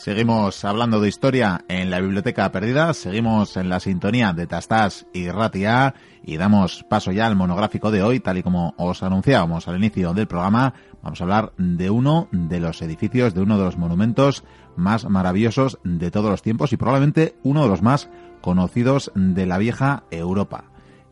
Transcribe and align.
Seguimos 0.00 0.64
hablando 0.64 0.98
de 0.98 1.10
historia 1.10 1.66
en 1.68 1.90
la 1.90 2.00
Biblioteca 2.00 2.50
Perdida, 2.50 2.94
seguimos 2.94 3.58
en 3.58 3.68
la 3.68 3.80
sintonía 3.80 4.32
de 4.32 4.46
Tastás 4.46 5.06
y 5.12 5.28
Ratia 5.28 5.94
y 6.24 6.38
damos 6.38 6.86
paso 6.88 7.12
ya 7.12 7.26
al 7.26 7.36
monográfico 7.36 7.90
de 7.90 8.02
hoy, 8.02 8.18
tal 8.18 8.38
y 8.38 8.42
como 8.42 8.72
os 8.78 9.02
anunciábamos 9.02 9.68
al 9.68 9.76
inicio 9.76 10.14
del 10.14 10.26
programa. 10.26 10.72
Vamos 11.02 11.20
a 11.20 11.24
hablar 11.24 11.52
de 11.58 11.90
uno 11.90 12.28
de 12.32 12.60
los 12.60 12.80
edificios, 12.80 13.34
de 13.34 13.42
uno 13.42 13.58
de 13.58 13.64
los 13.64 13.76
monumentos 13.76 14.42
más 14.74 15.04
maravillosos 15.04 15.78
de 15.84 16.10
todos 16.10 16.30
los 16.30 16.40
tiempos 16.40 16.72
y 16.72 16.78
probablemente 16.78 17.36
uno 17.42 17.64
de 17.64 17.68
los 17.68 17.82
más 17.82 18.08
conocidos 18.40 19.12
de 19.14 19.44
la 19.44 19.58
vieja 19.58 20.04
Europa. 20.10 20.64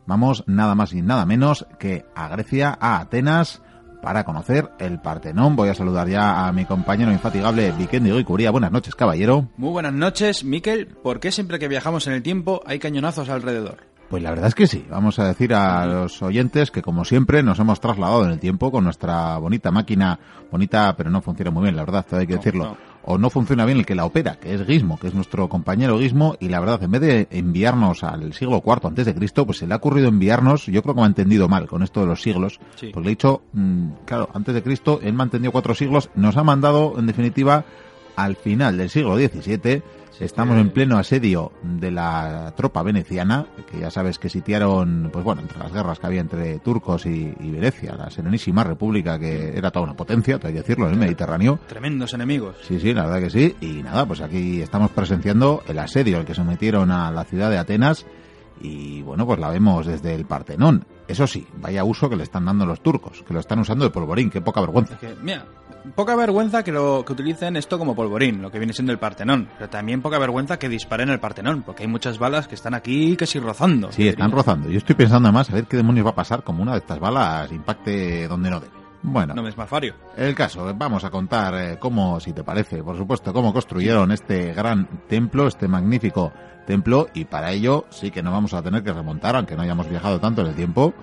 Vamos 0.07 0.43
nada 0.47 0.73
más 0.73 0.93
y 0.93 1.03
nada 1.03 1.27
menos 1.27 1.67
que 1.77 2.07
a 2.15 2.27
Grecia, 2.29 2.75
a 2.81 3.01
Atenas, 3.01 3.61
para 4.01 4.23
conocer 4.23 4.69
el 4.79 4.99
Partenón. 4.99 5.55
Voy 5.55 5.69
a 5.69 5.75
saludar 5.75 6.07
ya 6.07 6.47
a 6.47 6.51
mi 6.51 6.65
compañero 6.65 7.11
infatigable 7.11 7.71
Vikendi 7.71 8.11
Guicuría. 8.11 8.51
Buenas 8.51 8.71
noches, 8.71 8.95
caballero. 8.95 9.47
Muy 9.57 9.71
buenas 9.71 9.93
noches, 9.93 10.43
Miquel. 10.43 10.87
¿Por 10.87 11.19
qué 11.19 11.31
siempre 11.31 11.59
que 11.59 11.67
viajamos 11.67 12.07
en 12.07 12.13
el 12.13 12.23
tiempo 12.23 12.61
hay 12.65 12.79
cañonazos 12.79 13.29
alrededor? 13.29 13.89
Pues 14.09 14.23
la 14.23 14.31
verdad 14.31 14.47
es 14.47 14.55
que 14.55 14.65
sí. 14.65 14.85
Vamos 14.89 15.19
a 15.19 15.27
decir 15.27 15.53
a 15.53 15.85
los 15.85 16.21
oyentes 16.23 16.71
que, 16.71 16.81
como 16.81 17.05
siempre, 17.05 17.43
nos 17.43 17.59
hemos 17.59 17.79
trasladado 17.79 18.25
en 18.25 18.31
el 18.31 18.39
tiempo 18.39 18.71
con 18.71 18.83
nuestra 18.83 19.37
bonita 19.37 19.69
máquina, 19.69 20.19
bonita, 20.51 20.95
pero 20.97 21.11
no 21.11 21.21
funciona 21.21 21.51
muy 21.51 21.63
bien, 21.63 21.75
la 21.75 21.83
verdad, 21.83 22.05
hay 22.13 22.25
que 22.25 22.37
decirlo 22.37 22.75
o 23.03 23.17
no 23.17 23.29
funciona 23.29 23.65
bien 23.65 23.77
el 23.79 23.85
que 23.85 23.95
la 23.95 24.05
opera, 24.05 24.35
que 24.35 24.53
es 24.53 24.65
Gizmo, 24.65 24.99
que 24.99 25.07
es 25.07 25.13
nuestro 25.13 25.47
compañero 25.49 25.99
Gizmo, 25.99 26.35
y 26.39 26.49
la 26.49 26.59
verdad, 26.59 26.83
en 26.83 26.91
vez 26.91 27.01
de 27.01 27.27
enviarnos 27.31 28.03
al 28.03 28.33
siglo 28.33 28.61
IV 28.65 28.87
antes 28.87 29.05
de 29.05 29.15
Cristo, 29.15 29.45
pues 29.45 29.59
se 29.59 29.67
le 29.67 29.73
ha 29.73 29.77
ocurrido 29.77 30.07
enviarnos, 30.07 30.65
yo 30.65 30.81
creo 30.81 30.95
que 30.95 31.01
me 31.01 31.05
ha 31.05 31.09
entendido 31.09 31.47
mal 31.47 31.67
con 31.67 31.83
esto 31.83 32.01
de 32.01 32.07
los 32.07 32.21
siglos, 32.21 32.59
porque 32.79 32.99
le 32.99 33.07
he 33.07 33.09
dicho, 33.09 33.41
mm, 33.53 33.87
claro, 34.05 34.29
antes 34.33 34.53
de 34.53 34.63
Cristo, 34.63 34.99
él 35.01 35.13
me 35.13 35.23
ha 35.23 35.25
entendido 35.25 35.51
cuatro 35.51 35.73
siglos, 35.73 36.09
nos 36.15 36.37
ha 36.37 36.43
mandado, 36.43 36.95
en 36.97 37.07
definitiva, 37.07 37.65
al 38.15 38.35
final 38.35 38.77
del 38.77 38.89
siglo 38.89 39.15
XVII, 39.15 39.81
Estamos 40.19 40.57
en 40.57 40.71
pleno 40.71 40.97
asedio 40.97 41.53
de 41.63 41.91
la 41.91 42.53
tropa 42.57 42.83
veneciana, 42.83 43.45
que 43.71 43.79
ya 43.79 43.89
sabes 43.89 44.19
que 44.19 44.27
sitiaron, 44.27 45.09
pues 45.13 45.23
bueno, 45.23 45.41
entre 45.41 45.59
las 45.59 45.71
guerras 45.71 45.97
que 45.97 46.07
había 46.07 46.19
entre 46.19 46.59
turcos 46.59 47.05
y, 47.05 47.33
Venecia, 47.39 47.95
la 47.95 48.09
Serenísima 48.09 48.65
República, 48.65 49.17
que 49.17 49.57
era 49.57 49.71
toda 49.71 49.85
una 49.85 49.95
potencia, 49.95 50.35
hay 50.35 50.51
que 50.51 50.59
decirlo, 50.59 50.87
en 50.87 50.93
el 50.93 50.99
Mediterráneo. 50.99 51.59
Tremendos 51.67 52.13
enemigos. 52.13 52.57
Sí, 52.63 52.81
sí, 52.81 52.93
la 52.93 53.05
verdad 53.05 53.21
que 53.21 53.29
sí. 53.29 53.55
Y 53.61 53.81
nada, 53.81 54.05
pues 54.05 54.19
aquí 54.19 54.61
estamos 54.61 54.91
presenciando 54.91 55.63
el 55.67 55.79
asedio 55.79 56.17
al 56.17 56.25
que 56.25 56.35
se 56.35 56.43
metieron 56.43 56.91
a 56.91 57.11
la 57.11 57.23
ciudad 57.23 57.49
de 57.49 57.57
Atenas 57.57 58.05
y 58.61 59.01
bueno, 59.03 59.25
pues 59.25 59.39
la 59.39 59.49
vemos 59.49 59.85
desde 59.85 60.13
el 60.15 60.25
Partenón. 60.25 60.85
Eso 61.09 61.25
sí, 61.25 61.45
vaya 61.59 61.83
uso 61.83 62.07
que 62.07 62.15
le 62.15 62.21
están 62.21 62.45
dando 62.45 62.67
los 62.67 62.81
turcos, 62.81 63.23
que 63.27 63.33
lo 63.33 63.39
están 63.39 63.57
usando 63.57 63.83
de 63.83 63.89
polvorín, 63.89 64.29
qué 64.29 64.41
poca 64.41 64.61
vergüenza. 64.61 64.95
mira, 65.23 65.43
poca 65.95 66.15
vergüenza 66.15 66.63
que 66.63 66.71
lo 66.71 67.03
que 67.03 67.13
utilicen 67.13 67.55
esto 67.55 67.79
como 67.79 67.95
polvorín, 67.95 68.43
lo 68.43 68.51
que 68.51 68.59
viene 68.59 68.73
siendo 68.73 68.91
el 68.91 68.99
Partenón, 68.99 69.49
pero 69.57 69.71
también 69.71 70.03
poca 70.03 70.19
vergüenza 70.19 70.59
que 70.59 70.69
disparen 70.69 71.09
el 71.09 71.19
Partenón, 71.19 71.63
porque 71.63 71.81
hay 71.81 71.89
muchas 71.89 72.19
balas 72.19 72.47
que 72.47 72.53
están 72.53 72.75
aquí 72.75 73.17
que 73.17 73.25
sí 73.25 73.39
rozando. 73.39 73.91
Sí, 73.91 74.07
están 74.07 74.29
rozando. 74.29 74.69
Yo 74.69 74.77
estoy 74.77 74.95
pensando 74.95 75.27
además 75.27 75.49
a 75.49 75.55
ver 75.55 75.65
qué 75.65 75.77
demonios 75.77 76.05
va 76.05 76.11
a 76.11 76.15
pasar 76.15 76.43
como 76.43 76.61
una 76.61 76.73
de 76.73 76.77
estas 76.77 76.99
balas 76.99 77.51
impacte 77.51 78.27
donde 78.27 78.51
no 78.51 78.59
debe. 78.59 78.78
Bueno, 79.01 79.33
no 79.33 79.43
me 79.43 79.49
es 79.49 79.55
Fario. 79.55 79.95
El 80.17 80.35
caso, 80.35 80.73
vamos 80.75 81.03
a 81.03 81.09
contar 81.09 81.53
eh, 81.55 81.77
cómo, 81.79 82.19
si 82.19 82.33
te 82.33 82.43
parece, 82.43 82.83
por 82.83 82.97
supuesto, 82.97 83.31
cómo 83.31 83.53
construyeron 83.53 84.11
este 84.11 84.53
gran 84.53 84.87
templo, 85.07 85.47
este 85.47 85.67
magnífico 85.67 86.33
templo, 86.65 87.07
y 87.13 87.25
para 87.25 87.51
ello 87.51 87.85
sí 87.89 88.11
que 88.11 88.21
no 88.21 88.31
vamos 88.31 88.53
a 88.53 88.61
tener 88.61 88.83
que 88.83 88.91
remontar, 88.91 89.35
aunque 89.35 89.55
no 89.55 89.61
hayamos 89.61 89.89
viajado 89.89 90.19
tanto 90.19 90.41
en 90.41 90.47
el 90.47 90.55
tiempo, 90.55 90.93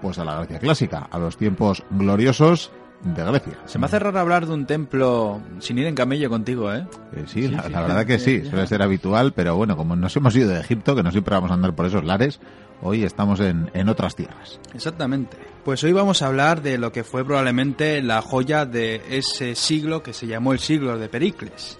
pues 0.00 0.18
a 0.18 0.24
la 0.24 0.36
Grecia 0.36 0.58
clásica, 0.58 1.08
a 1.10 1.18
los 1.18 1.36
tiempos 1.36 1.82
gloriosos 1.90 2.72
de 3.02 3.24
Grecia. 3.24 3.58
Se 3.66 3.78
me 3.78 3.86
hace 3.86 3.98
raro 3.98 4.20
hablar 4.20 4.46
de 4.46 4.54
un 4.54 4.66
templo 4.66 5.40
sin 5.58 5.78
ir 5.78 5.86
en 5.86 5.94
camello 5.94 6.30
contigo, 6.30 6.72
¿eh? 6.72 6.86
eh 7.14 7.24
sí, 7.26 7.48
la, 7.48 7.62
verdad 7.62 8.06
que 8.06 8.18
sí, 8.18 8.44
suele 8.44 8.66
ser 8.66 8.82
habitual, 8.82 9.32
pero 9.32 9.56
bueno, 9.56 9.76
como 9.76 9.96
nos 9.96 10.16
hemos 10.16 10.34
ido 10.36 10.50
de 10.50 10.60
Egipto, 10.60 10.94
que 10.94 11.02
no 11.02 11.10
siempre 11.10 11.34
vamos 11.34 11.50
a 11.50 11.54
andar 11.54 11.74
por 11.74 11.86
esos 11.86 12.04
lares, 12.04 12.40
hoy 12.82 13.04
estamos 13.04 13.40
en, 13.40 13.70
en 13.74 13.88
otras 13.88 14.14
tierras. 14.14 14.60
Exactamente. 14.74 15.38
Pues 15.64 15.82
hoy 15.84 15.92
vamos 15.92 16.22
a 16.22 16.26
hablar 16.26 16.62
de 16.62 16.78
lo 16.78 16.92
que 16.92 17.04
fue 17.04 17.24
probablemente 17.24 18.02
la 18.02 18.20
joya 18.22 18.66
de 18.66 19.02
ese 19.10 19.54
siglo 19.54 20.02
que 20.02 20.12
se 20.12 20.26
llamó 20.26 20.52
el 20.52 20.58
siglo 20.58 20.98
de 20.98 21.08
Pericles. 21.08 21.78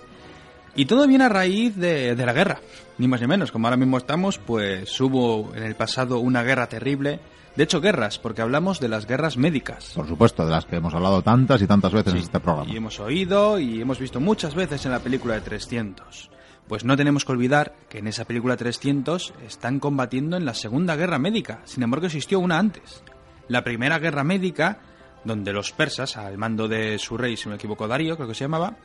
Y 0.75 0.87
todo 0.87 1.07
viene 1.07 1.25
a 1.25 1.29
raíz 1.29 1.77
de, 1.77 2.15
de 2.15 2.27
la 2.27 2.33
guerra, 2.33 2.61
ni 2.97 3.09
más 3.09 3.21
ni 3.21 3.27
menos. 3.27 3.53
Como 3.53 3.67
ahora 3.67 3.77
mismo 3.77 3.99
estamos, 3.99 4.39
pues 4.39 4.99
hubo 5.01 5.53
en 5.55 5.65
el 5.65 5.75
pasado 5.75 6.19
una 6.21 6.43
guerra 6.43 6.69
terrible 6.69 7.21
de 7.57 7.65
hecho, 7.65 7.83
guerras, 7.83 8.19
porque 8.19 8.41
hablamos 8.41 8.81
de 8.81 8.89
las 8.89 9.07
guerras 9.07 9.37
médicas. 9.37 9.93
Por 9.95 10.09
supuesto, 10.09 10.47
de 10.47 10.53
las 10.53 10.65
que 10.65 10.77
hemos 10.77 10.95
hablado 10.95 11.21
tantas 11.21 11.61
y 11.61 11.67
tantas 11.67 11.93
veces 11.93 12.15
en 12.15 12.21
este 12.21 12.41
programa. 12.41 12.73
Y 12.73 12.77
hemos 12.77 12.99
oído 12.99 13.59
y 13.59 13.83
hemos 13.83 13.99
visto 13.99 14.21
muchas 14.21 14.55
veces 14.55 14.87
en 14.87 14.93
la 14.93 15.01
película 15.01 15.35
de 15.35 15.43
300. 15.43 16.31
Pues 16.69 16.85
no 16.85 16.97
tenemos 16.97 17.25
que 17.25 17.33
olvidar 17.33 17.75
que 17.89 17.99
en 17.99 18.07
esa 18.07 18.25
película 18.25 18.57
300 18.57 19.35
están 19.47 19.81
combatiendo 19.81 20.37
en 20.37 20.45
la 20.45 20.55
Segunda 20.55 20.97
Guerra 20.97 21.19
Médica. 21.19 21.61
Sin 21.65 21.83
embargo, 21.83 22.07
existió 22.07 22.39
una 22.39 22.59
antes. 22.59 23.03
La 23.49 23.65
Primera 23.65 23.99
Guerra 23.99 24.25
Médica, 24.25 24.79
donde 25.25 25.53
los 25.53 25.73
persas, 25.73 26.17
al 26.17 26.39
mando 26.39 26.69
de 26.69 26.99
su 26.99 27.19
rey, 27.19 27.37
si 27.37 27.45
no 27.45 27.51
me 27.51 27.57
equivoco, 27.57 27.89
Darío, 27.89 28.17
creo 28.17 28.29
que 28.29 28.35
se 28.35 28.45
llamaba, 28.45 28.77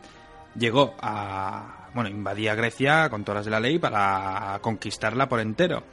llegó 0.57 0.95
a, 0.99 1.89
bueno, 1.93 2.09
invadía 2.09 2.55
Grecia 2.55 3.09
con 3.09 3.23
todas 3.23 3.39
las 3.39 3.45
de 3.45 3.51
la 3.51 3.59
ley 3.59 3.79
para 3.79 4.59
conquistarla 4.61 5.29
por 5.29 5.39
entero. 5.39 5.83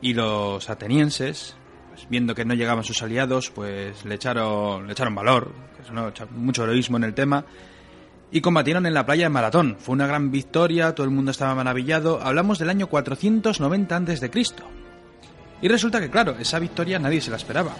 Y 0.00 0.14
los 0.14 0.68
atenienses, 0.68 1.56
pues, 1.90 2.08
viendo 2.08 2.34
que 2.34 2.44
no 2.44 2.54
llegaban 2.54 2.84
sus 2.84 3.02
aliados, 3.02 3.50
pues 3.50 4.04
le 4.04 4.16
echaron, 4.16 4.86
le 4.86 4.92
echaron 4.92 5.14
valor, 5.14 5.52
mucho 6.32 6.64
heroísmo 6.64 6.96
en 6.96 7.04
el 7.04 7.14
tema, 7.14 7.44
y 8.34 8.40
combatieron 8.40 8.84
en 8.84 8.94
la 8.94 9.06
playa 9.06 9.26
de 9.26 9.28
Maratón. 9.28 9.76
Fue 9.78 9.92
una 9.92 10.08
gran 10.08 10.32
victoria, 10.32 10.92
todo 10.92 11.04
el 11.04 11.12
mundo 11.12 11.30
estaba 11.30 11.54
maravillado. 11.54 12.20
Hablamos 12.20 12.58
del 12.58 12.68
año 12.68 12.88
490 12.88 13.96
a.C. 13.96 14.30
Y 15.62 15.68
resulta 15.68 16.00
que, 16.00 16.10
claro, 16.10 16.34
esa 16.40 16.58
victoria 16.58 16.98
nadie 16.98 17.20
se 17.20 17.30
la 17.30 17.36
esperaba. 17.36 17.76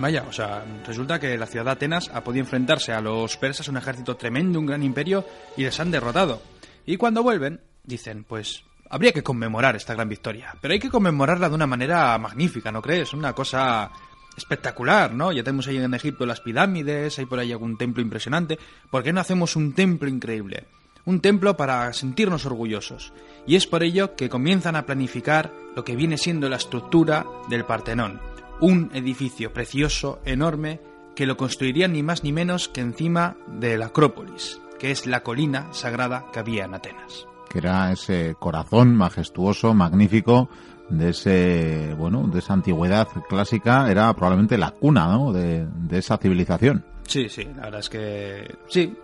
Vaya, 0.00 0.24
o 0.28 0.32
sea, 0.32 0.64
resulta 0.84 1.20
que 1.20 1.38
la 1.38 1.46
ciudad 1.46 1.64
de 1.64 1.70
Atenas 1.70 2.10
ha 2.12 2.24
podido 2.24 2.42
enfrentarse 2.44 2.92
a 2.92 3.00
los 3.00 3.36
persas, 3.36 3.68
un 3.68 3.76
ejército 3.76 4.16
tremendo, 4.16 4.58
un 4.58 4.66
gran 4.66 4.82
imperio, 4.82 5.24
y 5.56 5.62
les 5.62 5.78
han 5.78 5.92
derrotado. 5.92 6.42
Y 6.84 6.96
cuando 6.96 7.22
vuelven, 7.22 7.60
dicen, 7.84 8.24
pues 8.24 8.64
habría 8.90 9.12
que 9.12 9.22
conmemorar 9.22 9.76
esta 9.76 9.94
gran 9.94 10.08
victoria. 10.08 10.56
Pero 10.60 10.74
hay 10.74 10.80
que 10.80 10.90
conmemorarla 10.90 11.48
de 11.48 11.54
una 11.54 11.68
manera 11.68 12.18
magnífica, 12.18 12.72
¿no 12.72 12.82
crees? 12.82 13.12
Una 13.12 13.32
cosa 13.32 13.92
espectacular, 14.38 15.12
¿no? 15.12 15.32
Ya 15.32 15.42
tenemos 15.42 15.66
ahí 15.68 15.76
en 15.76 15.92
Egipto 15.92 16.24
las 16.24 16.40
pirámides, 16.40 17.18
hay 17.18 17.26
por 17.26 17.38
ahí 17.38 17.52
algún 17.52 17.76
templo 17.76 18.02
impresionante. 18.02 18.58
¿Por 18.90 19.02
qué 19.02 19.12
no 19.12 19.20
hacemos 19.20 19.56
un 19.56 19.74
templo 19.74 20.08
increíble? 20.08 20.64
Un 21.04 21.20
templo 21.20 21.56
para 21.56 21.92
sentirnos 21.92 22.46
orgullosos. 22.46 23.12
Y 23.46 23.56
es 23.56 23.66
por 23.66 23.82
ello 23.82 24.14
que 24.16 24.28
comienzan 24.28 24.76
a 24.76 24.86
planificar 24.86 25.52
lo 25.76 25.84
que 25.84 25.96
viene 25.96 26.16
siendo 26.18 26.48
la 26.48 26.56
estructura 26.56 27.26
del 27.50 27.64
Partenón. 27.64 28.20
Un 28.60 28.90
edificio 28.94 29.52
precioso, 29.52 30.20
enorme, 30.24 30.80
que 31.14 31.26
lo 31.26 31.36
construirían 31.36 31.92
ni 31.92 32.02
más 32.02 32.24
ni 32.24 32.32
menos 32.32 32.68
que 32.68 32.80
encima 32.80 33.36
de 33.46 33.76
la 33.76 33.86
Acrópolis, 33.86 34.60
que 34.78 34.90
es 34.90 35.06
la 35.06 35.22
colina 35.22 35.72
sagrada 35.72 36.26
que 36.32 36.38
había 36.38 36.64
en 36.64 36.74
Atenas 36.74 37.26
que 37.48 37.58
era 37.58 37.90
ese 37.90 38.36
corazón 38.38 38.94
majestuoso, 38.94 39.74
magnífico 39.74 40.48
de 40.88 41.10
ese, 41.10 41.94
bueno, 41.96 42.26
de 42.26 42.38
esa 42.38 42.54
antigüedad 42.54 43.08
clásica, 43.28 43.90
era 43.90 44.12
probablemente 44.14 44.56
la 44.58 44.70
cuna, 44.70 45.06
¿no? 45.06 45.32
De, 45.32 45.66
esa 45.90 46.18
civilización. 46.18 46.84
Sí, 47.06 47.28
sí, 47.28 47.44
la 47.44 47.62
verdad 47.64 47.80
es 47.80 47.88
que 47.88 48.56
sí, 48.68 48.94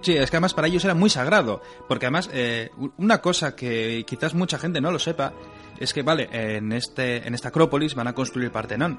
Sí, 0.00 0.16
es 0.16 0.32
que 0.32 0.36
además 0.36 0.52
para 0.52 0.66
ellos 0.66 0.84
era 0.84 0.94
muy 0.94 1.08
sagrado, 1.08 1.62
porque 1.86 2.06
además 2.06 2.28
eh, 2.32 2.70
una 2.96 3.18
cosa 3.18 3.54
que 3.54 4.04
quizás 4.04 4.34
mucha 4.34 4.58
gente 4.58 4.80
no 4.80 4.90
lo 4.90 4.98
sepa 4.98 5.32
es 5.78 5.92
que, 5.92 6.02
vale, 6.02 6.28
en, 6.32 6.72
este, 6.72 7.26
en 7.26 7.34
esta 7.34 7.48
Acrópolis 7.48 7.94
van 7.94 8.08
a 8.08 8.12
construir 8.12 8.50
Partenón, 8.50 8.98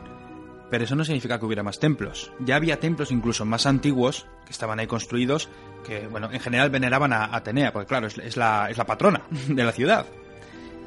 pero 0.69 0.86
eso 0.86 0.96
no 0.96 1.04
significa 1.04 1.39
que 1.39 1.46
hubiera 1.46 1.62
más 1.62 1.78
templos. 1.78 2.31
Ya 2.39 2.56
había 2.56 2.80
templos 2.80 3.12
incluso 3.12 3.44
más 3.44 3.66
antiguos 3.66 4.28
que 4.46 4.51
estaban 4.51 4.80
ahí 4.80 4.88
construidos, 4.88 5.50
que 5.86 6.07
bueno, 6.07 6.30
en 6.31 6.39
general 6.39 6.69
veneraban 6.69 7.12
a 7.12 7.36
Atenea, 7.36 7.74
porque 7.74 7.88
claro, 7.88 8.07
es, 8.07 8.38
la, 8.38 8.69
es 8.69 8.78
la 8.78 8.86
patrona 8.86 9.24
de 9.50 9.63
la 9.63 9.72
ciudad. 9.74 10.06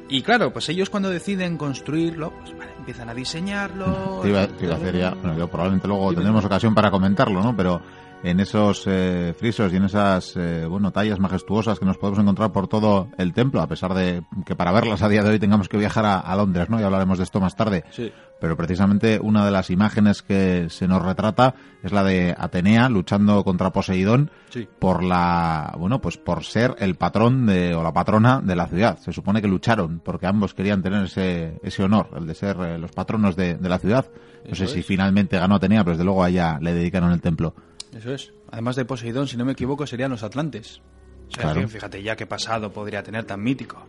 Y 0.09 0.21
claro, 0.21 0.51
pues 0.51 0.69
ellos 0.69 0.89
cuando 0.89 1.09
deciden 1.09 1.57
construirlo, 1.57 2.31
pues 2.31 2.57
vale, 2.57 2.71
empiezan 2.77 3.09
a 3.09 3.13
diseñarlo. 3.13 4.19
Te 4.21 4.29
iba, 4.29 4.41
a 4.41 4.75
hacer 4.75 4.97
ya, 4.97 5.13
bueno, 5.13 5.37
yo 5.37 5.47
probablemente 5.47 5.87
luego 5.87 6.13
tendremos 6.13 6.45
ocasión 6.45 6.73
para 6.73 6.89
comentarlo, 6.89 7.41
¿no? 7.41 7.55
Pero 7.55 7.81
en 8.23 8.39
esos 8.39 8.83
eh, 8.87 9.33
frisos 9.37 9.71
y 9.71 9.77
en 9.77 9.83
esas 9.83 10.35
eh, 10.35 10.65
bueno 10.67 10.91
tallas 10.91 11.19
majestuosas 11.19 11.79
que 11.79 11.85
nos 11.85 11.97
podemos 11.97 12.19
encontrar 12.19 12.51
por 12.51 12.67
todo 12.67 13.09
el 13.17 13.33
templo, 13.33 13.61
a 13.61 13.67
pesar 13.67 13.93
de 13.93 14.23
que 14.45 14.55
para 14.55 14.71
verlas 14.71 15.01
a 15.01 15.09
día 15.09 15.23
de 15.23 15.29
hoy 15.29 15.39
tengamos 15.39 15.69
que 15.69 15.77
viajar 15.77 16.05
a, 16.05 16.35
Londres, 16.35 16.69
¿no? 16.69 16.79
Y 16.79 16.83
hablaremos 16.83 17.17
de 17.17 17.23
esto 17.23 17.39
más 17.39 17.55
tarde. 17.55 17.83
Sí. 17.89 18.11
Pero 18.39 18.55
precisamente 18.55 19.19
una 19.19 19.43
de 19.45 19.51
las 19.51 19.71
imágenes 19.71 20.21
que 20.21 20.67
se 20.69 20.87
nos 20.87 21.03
retrata 21.03 21.55
es 21.81 21.91
la 21.91 22.03
de 22.03 22.35
Atenea 22.37 22.87
luchando 22.87 23.43
contra 23.43 23.71
Poseidón 23.71 24.29
por 24.77 25.03
la 25.03 25.73
bueno 25.77 26.01
pues 26.01 26.17
por 26.17 26.43
ser 26.43 26.75
el 26.79 26.95
patrón 26.95 27.47
de 27.47 27.73
o 27.73 27.81
la 27.81 27.93
patrona 27.93 28.39
de 28.41 28.55
la 28.55 28.67
ciudad. 28.67 28.99
Se 28.99 29.11
supone 29.11 29.41
que 29.41 29.47
lucharon 29.47 30.01
porque 30.03 30.27
ambos 30.27 30.53
querían 30.53 30.83
tener 30.83 31.05
ese, 31.05 31.59
ese 31.63 31.83
honor, 31.83 32.09
el 32.15 32.27
de 32.27 32.35
ser 32.35 32.57
eh, 32.59 32.77
los 32.77 32.91
patronos 32.91 33.35
de, 33.35 33.57
la 33.59 33.79
ciudad. 33.79 34.05
No 34.47 34.55
sé 34.55 34.67
si 34.67 34.81
finalmente 34.83 35.37
ganó 35.37 35.55
Atenea, 35.55 35.83
pero 35.83 35.95
desde 35.95 36.05
luego 36.05 36.23
allá 36.23 36.57
le 36.61 36.73
dedicaron 36.73 37.11
el 37.11 37.21
templo. 37.21 37.53
Eso 37.95 38.13
es. 38.13 38.33
Además 38.51 38.75
de 38.75 38.85
Poseidón, 38.85 39.27
si 39.27 39.37
no 39.37 39.45
me 39.45 39.53
equivoco, 39.53 39.87
serían 39.87 40.11
los 40.11 40.23
Atlantes. 40.23 40.81
O 41.29 41.31
sea, 41.31 41.53
fíjate 41.67 42.01
ya 42.01 42.15
qué 42.15 42.25
pasado 42.25 42.71
podría 42.71 43.03
tener 43.03 43.25
tan 43.25 43.41
mítico. 43.41 43.85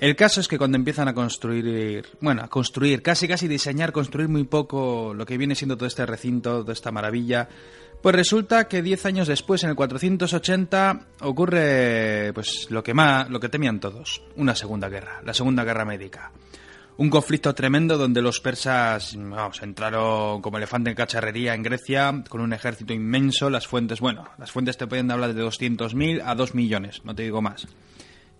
El 0.00 0.14
caso 0.14 0.40
es 0.40 0.46
que 0.46 0.58
cuando 0.58 0.76
empiezan 0.76 1.08
a 1.08 1.14
construir, 1.14 2.06
bueno, 2.20 2.42
a 2.42 2.48
construir, 2.48 3.02
casi 3.02 3.26
casi 3.26 3.48
diseñar, 3.48 3.90
construir 3.90 4.28
muy 4.28 4.44
poco 4.44 5.12
lo 5.12 5.26
que 5.26 5.36
viene 5.36 5.56
siendo 5.56 5.76
todo 5.76 5.88
este 5.88 6.06
recinto, 6.06 6.60
toda 6.60 6.72
esta 6.72 6.92
maravilla, 6.92 7.48
pues 8.00 8.14
resulta 8.14 8.68
que 8.68 8.80
10 8.80 9.06
años 9.06 9.26
después, 9.26 9.64
en 9.64 9.70
el 9.70 9.76
480, 9.76 11.06
ocurre 11.22 12.30
pues 12.32 12.68
lo 12.70 12.84
que 12.84 12.94
más, 12.94 13.28
lo 13.28 13.40
que 13.40 13.48
temían 13.48 13.80
todos, 13.80 14.22
una 14.36 14.54
segunda 14.54 14.88
guerra, 14.88 15.20
la 15.24 15.34
Segunda 15.34 15.64
Guerra 15.64 15.84
Médica. 15.84 16.30
Un 16.98 17.10
conflicto 17.10 17.54
tremendo 17.54 17.96
donde 17.96 18.20
los 18.20 18.40
persas, 18.40 19.14
vamos, 19.16 19.62
entraron 19.62 20.42
como 20.42 20.56
elefante 20.56 20.90
en 20.90 20.96
cacharrería 20.96 21.54
en 21.54 21.62
Grecia 21.62 22.24
con 22.28 22.40
un 22.40 22.52
ejército 22.52 22.92
inmenso, 22.92 23.50
las 23.50 23.68
fuentes, 23.68 24.00
bueno, 24.00 24.24
las 24.36 24.50
fuentes 24.50 24.76
te 24.76 24.88
pueden 24.88 25.08
hablar 25.12 25.32
de 25.32 25.44
200.000 25.44 26.22
a 26.24 26.34
2 26.34 26.56
millones, 26.56 27.04
no 27.04 27.14
te 27.14 27.22
digo 27.22 27.40
más. 27.40 27.68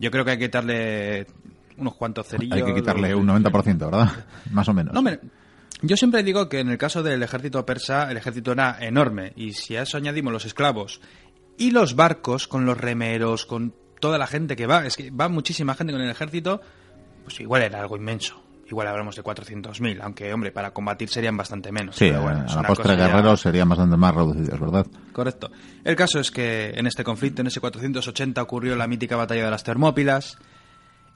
Yo 0.00 0.10
creo 0.10 0.24
que 0.24 0.32
hay 0.32 0.38
que 0.38 0.46
quitarle 0.46 1.28
unos 1.76 1.94
cuantos 1.94 2.26
cerillos. 2.26 2.56
Hay 2.56 2.64
que 2.64 2.74
quitarle 2.74 3.14
un 3.14 3.28
90%, 3.28 3.78
¿verdad? 3.78 4.24
Más 4.50 4.68
o 4.68 4.74
menos. 4.74 4.92
No, 4.92 5.08
yo 5.82 5.96
siempre 5.96 6.24
digo 6.24 6.48
que 6.48 6.58
en 6.58 6.70
el 6.70 6.78
caso 6.78 7.04
del 7.04 7.22
ejército 7.22 7.64
persa, 7.64 8.10
el 8.10 8.16
ejército 8.16 8.50
era 8.50 8.76
enorme. 8.80 9.34
Y 9.36 9.52
si 9.52 9.76
a 9.76 9.82
eso 9.82 9.96
añadimos 9.96 10.32
los 10.32 10.44
esclavos 10.44 11.00
y 11.56 11.70
los 11.70 11.94
barcos 11.94 12.48
con 12.48 12.66
los 12.66 12.76
remeros, 12.76 13.46
con 13.46 13.72
toda 14.00 14.18
la 14.18 14.26
gente 14.26 14.56
que 14.56 14.66
va, 14.66 14.84
es 14.84 14.96
que 14.96 15.12
va 15.12 15.28
muchísima 15.28 15.74
gente 15.74 15.92
con 15.92 16.02
el 16.02 16.10
ejército, 16.10 16.60
pues 17.22 17.38
igual 17.38 17.62
era 17.62 17.80
algo 17.80 17.96
inmenso. 17.96 18.47
Igual 18.68 18.86
hablamos 18.86 19.16
de 19.16 19.24
400.000, 19.24 20.00
aunque, 20.02 20.32
hombre, 20.32 20.52
para 20.52 20.72
combatir 20.72 21.08
serían 21.08 21.36
bastante 21.36 21.72
menos. 21.72 21.96
Sí, 21.96 22.10
bueno, 22.10 22.44
a 22.46 22.62
la 22.62 22.68
postre 22.68 22.96
guerreros 22.96 23.40
serían 23.40 23.68
bastante 23.68 23.96
más 23.96 24.14
reducidos, 24.14 24.60
¿verdad? 24.60 24.86
Correcto. 25.12 25.50
El 25.84 25.96
caso 25.96 26.20
es 26.20 26.30
que 26.30 26.74
en 26.74 26.86
este 26.86 27.02
conflicto, 27.02 27.40
en 27.40 27.46
ese 27.46 27.60
480, 27.60 28.42
ocurrió 28.42 28.76
la 28.76 28.86
mítica 28.86 29.16
batalla 29.16 29.46
de 29.46 29.50
las 29.50 29.64
Termópilas, 29.64 30.36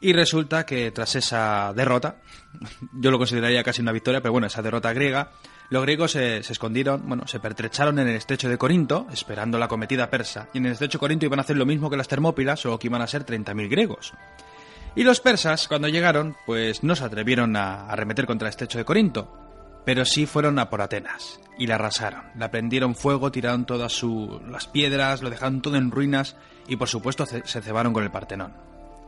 y 0.01 0.15
resulta 0.15 0.67
que 0.67 0.91
tras 0.91 1.15
esa 1.15 1.73
derrota, 1.75 2.17
yo 2.93 3.11
lo 3.11 3.19
consideraría 3.19 3.63
casi 3.63 3.83
una 3.83 3.93
victoria, 3.93 4.21
pero 4.21 4.33
bueno, 4.33 4.49
esa 4.49 4.61
derrota 4.61 4.93
griega, 4.93 5.31
los 5.71 5.83
griegos 5.83 6.13
se, 6.13 6.39
escondieron, 6.39 7.03
bueno, 7.07 7.27
se 7.27 7.39
pertrecharon 7.39 7.99
en 7.99 8.09
el 8.09 8.17
estrecho 8.17 8.49
de 8.49 8.59
Corinto, 8.59 9.07
esperando 9.13 9.59
la 9.59 9.69
cometida 9.69 10.11
persa. 10.11 10.49
Y 10.53 10.59
en 10.59 10.67
el 10.67 10.73
estrecho 10.73 10.99
de 10.99 11.01
Corinto 11.01 11.27
iban 11.27 11.39
a 11.39 11.43
hacer 11.43 11.57
lo 11.57 11.65
mismo 11.65 11.89
que 11.89 11.97
las 11.97 12.09
Termópilas, 12.09 12.61
solo 12.61 12.79
que 12.79 12.89
iban 12.89 13.01
a 13.01 13.07
ser 13.07 13.25
30.000 13.25 13.71
griegos. 13.71 14.13
Y 14.95 15.05
los 15.05 15.21
persas, 15.21 15.69
cuando 15.69 15.89
llegaron, 15.89 16.37
pues 16.45 16.83
no 16.83 16.95
se 16.95 17.05
atrevieron 17.05 17.57
a 17.57 17.87
arremeter 17.87 18.27
contra 18.27 18.49
el 18.49 18.51
estrecho 18.51 18.79
de 18.79 18.85
Corinto, 18.85 19.33
pero 19.85 20.05
sí 20.05 20.27
fueron 20.27 20.59
a 20.59 20.69
por 20.69 20.83
Atenas 20.83 21.41
y 21.59 21.67
la 21.67 21.77
arrasaron. 21.77 22.23
La 22.37 22.51
prendieron 22.51 22.95
fuego, 22.95 23.33
tiraron 23.33 23.65
todas 23.65 23.93
su, 23.93 24.41
las 24.49 24.67
piedras, 24.67 25.23
lo 25.23 25.31
dejaron 25.31 25.63
todo 25.63 25.77
en 25.77 25.91
ruinas 25.91 26.37
y 26.69 26.77
por 26.77 26.89
supuesto 26.89 27.25
se 27.27 27.63
cebaron 27.63 27.93
con 27.93 28.05
el 28.05 28.11
Partenón. 28.11 28.53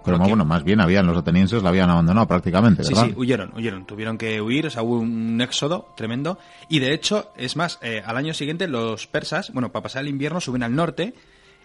Pero 0.04 0.18
más, 0.18 0.28
bueno, 0.28 0.44
más 0.44 0.62
bien 0.64 0.80
habían 0.80 1.06
los 1.06 1.16
atenienses 1.16 1.62
la 1.62 1.70
habían 1.70 1.88
abandonado 1.88 2.26
prácticamente, 2.28 2.82
¿verdad? 2.82 3.04
Sí, 3.04 3.08
sí, 3.08 3.14
huyeron, 3.16 3.52
huyeron, 3.56 3.86
tuvieron 3.86 4.18
que 4.18 4.40
huir, 4.40 4.66
o 4.66 4.70
sea, 4.70 4.82
hubo 4.82 4.98
un 4.98 5.40
éxodo 5.40 5.88
tremendo. 5.96 6.38
Y 6.68 6.80
de 6.80 6.92
hecho, 6.92 7.32
es 7.36 7.56
más, 7.56 7.78
eh, 7.80 8.02
al 8.04 8.16
año 8.18 8.34
siguiente 8.34 8.68
los 8.68 9.06
persas, 9.06 9.50
bueno, 9.52 9.72
para 9.72 9.84
pasar 9.84 10.02
el 10.02 10.08
invierno 10.08 10.40
suben 10.40 10.62
al 10.62 10.74
norte 10.74 11.14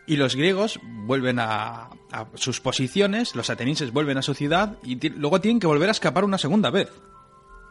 y 0.09 0.15
los 0.15 0.35
griegos 0.35 0.79
vuelven 0.83 1.37
a, 1.39 1.91
sus 2.33 2.59
posiciones, 2.59 3.35
los 3.35 3.51
atenienses 3.51 3.93
vuelven 3.93 4.17
a 4.17 4.23
su 4.23 4.33
ciudad 4.33 4.77
y 4.83 5.07
luego 5.09 5.39
tienen 5.39 5.59
que 5.59 5.67
volver 5.67 5.87
a 5.87 5.91
escapar 5.91 6.25
una 6.25 6.39
segunda 6.39 6.71
vez. 6.71 6.89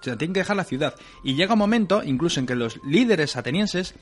O 0.01 0.05
sea, 0.05 0.17
tienen 0.17 0.35
que 0.35 0.41
dejar 0.41 0.57
la 0.57 0.63
ciudad. 0.63 0.95
Y 1.25 1.35
llega 1.35 1.55
un 1.55 1.59
momento, 1.59 2.01
incluso 2.05 2.39
en 2.39 2.47
que 2.47 2.55
los 2.55 2.81
líderes 2.85 3.35
atenienses 3.35 3.97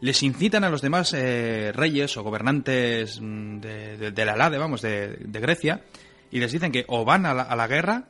les 0.00 0.22
incitan 0.22 0.62
a 0.62 0.70
los 0.70 0.82
demás 0.82 1.12
eh, 1.14 1.72
reyes 1.74 2.16
o 2.16 2.22
gobernantes 2.22 3.20
mm, 3.20 3.58
de, 3.58 4.24
la 4.24 4.36
Lade, 4.36 4.58
vamos, 4.58 4.82
de, 4.82 5.16
de 5.16 5.40
Grecia, 5.40 5.82
y 6.30 6.38
les 6.38 6.52
dicen 6.52 6.70
que 6.70 6.84
o 6.86 7.04
van 7.04 7.26
a 7.26 7.34
la, 7.34 7.66
guerra 7.66 8.04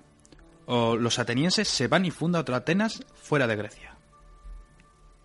o 0.66 0.94
los 0.96 1.18
atenienses 1.18 1.68
se 1.68 1.88
van 1.88 2.04
y 2.04 2.10
fundan 2.10 2.42
otra 2.42 2.56
Atenas 2.56 3.02
fuera 3.14 3.46
de 3.46 3.56
Grecia. 3.56 3.96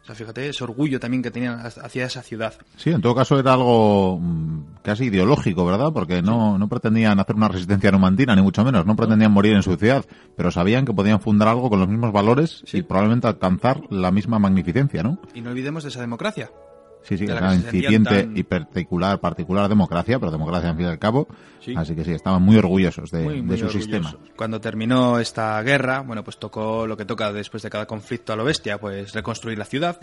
O 0.05 0.07
sea, 0.07 0.13
fíjate 0.13 0.47
ese 0.47 0.63
orgullo 0.63 0.99
también 0.99 1.23
que 1.23 1.31
tenían 1.31 1.59
hacia 1.59 2.05
esa 2.05 2.21
ciudad. 2.21 2.53
Sí, 2.77 2.91
en 2.91 3.01
todo 3.01 3.15
caso 3.15 3.39
era 3.39 3.53
algo 3.53 4.19
mm, 4.21 4.75
casi 4.83 5.05
ideológico, 5.05 5.65
¿verdad? 5.65 5.91
Porque 5.91 6.21
no, 6.21 6.59
no 6.59 6.69
pretendían 6.69 7.19
hacer 7.19 7.35
una 7.35 7.47
resistencia 7.47 7.89
numantina, 7.89 8.35
ni 8.35 8.43
mucho 8.43 8.63
menos. 8.63 8.85
No 8.85 8.95
pretendían 8.95 9.31
morir 9.31 9.53
en 9.53 9.63
su 9.63 9.75
ciudad, 9.77 10.05
pero 10.37 10.51
sabían 10.51 10.85
que 10.85 10.93
podían 10.93 11.21
fundar 11.21 11.47
algo 11.47 11.71
con 11.71 11.79
los 11.79 11.89
mismos 11.89 12.11
valores 12.13 12.63
y 12.71 12.83
probablemente 12.83 13.25
alcanzar 13.25 13.81
la 13.89 14.11
misma 14.11 14.37
magnificencia, 14.37 15.01
¿no? 15.01 15.17
Y 15.33 15.41
no 15.41 15.49
olvidemos 15.49 15.81
de 15.81 15.89
esa 15.89 16.01
democracia. 16.01 16.51
Sí, 17.07 17.17
sí, 17.17 17.25
una 17.25 17.53
incipiente 17.53 18.27
y 18.33 18.43
particular, 18.43 19.19
particular 19.19 19.69
democracia, 19.69 20.19
pero 20.19 20.31
democracia 20.31 20.69
en 20.69 20.77
fin 20.77 20.85
y 20.87 20.89
al 20.89 20.99
cabo. 20.99 21.27
Así 21.75 21.95
que 21.95 22.03
sí, 22.03 22.11
estaban 22.11 22.41
muy 22.41 22.57
orgullosos 22.57 23.11
de, 23.11 23.57
su 23.57 23.69
sistema. 23.69 24.15
Cuando 24.35 24.59
terminó 24.59 25.19
esta 25.19 25.61
guerra, 25.61 26.01
bueno, 26.01 26.23
pues 26.23 26.37
tocó 26.37 26.87
lo 26.87 26.97
que 26.97 27.05
toca 27.05 27.31
después 27.31 27.63
de 27.63 27.69
cada 27.69 27.85
conflicto 27.85 28.33
a 28.33 28.35
lo 28.35 28.43
bestia, 28.43 28.79
pues 28.79 29.13
reconstruir 29.13 29.57
la 29.57 29.65
ciudad. 29.65 29.99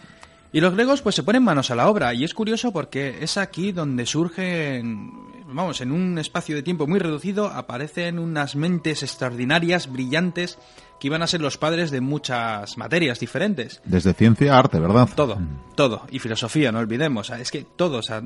Y 0.53 0.61
los 0.61 0.75
griegos 0.75 1.03
pues 1.03 1.15
se 1.15 1.23
ponen 1.23 1.43
manos 1.43 1.71
a 1.71 1.75
la 1.75 1.89
obra 1.89 2.13
y 2.13 2.25
es 2.25 2.35
curioso 2.35 2.73
porque 2.73 3.17
es 3.21 3.39
aquí 3.39 3.73
donde 3.73 4.05
surgen, 4.05 5.11
vamos, 5.55 5.81
en 5.81 5.93
un 5.93 6.19
espacio 6.19 6.57
de 6.57 6.63
tiempo 6.63 6.87
muy 6.87 6.99
reducido 6.99 7.47
aparecen 7.47 8.19
unas 8.19 8.57
mentes 8.57 9.03
extraordinarias, 9.03 9.91
brillantes, 9.91 10.59
que 11.03 11.09
iban 11.09 11.23
a 11.23 11.27
ser 11.27 11.41
los 11.41 11.59
padres 11.59 11.91
de 11.91 12.01
muchas 12.01 12.79
materias 12.79 13.19
diferentes. 13.19 13.83
Desde 13.85 14.15
ciencia 14.15 14.55
a 14.55 14.61
arte, 14.61 14.79
¿verdad? 14.79 15.09
Todo, 15.17 15.37
todo. 15.75 16.07
Y 16.13 16.21
filosofía, 16.21 16.71
no 16.71 16.79
olvidemos. 16.79 17.31
es 17.31 17.51
que 17.51 17.67
todo. 17.77 17.99
O 17.99 18.03
sea, 18.03 18.23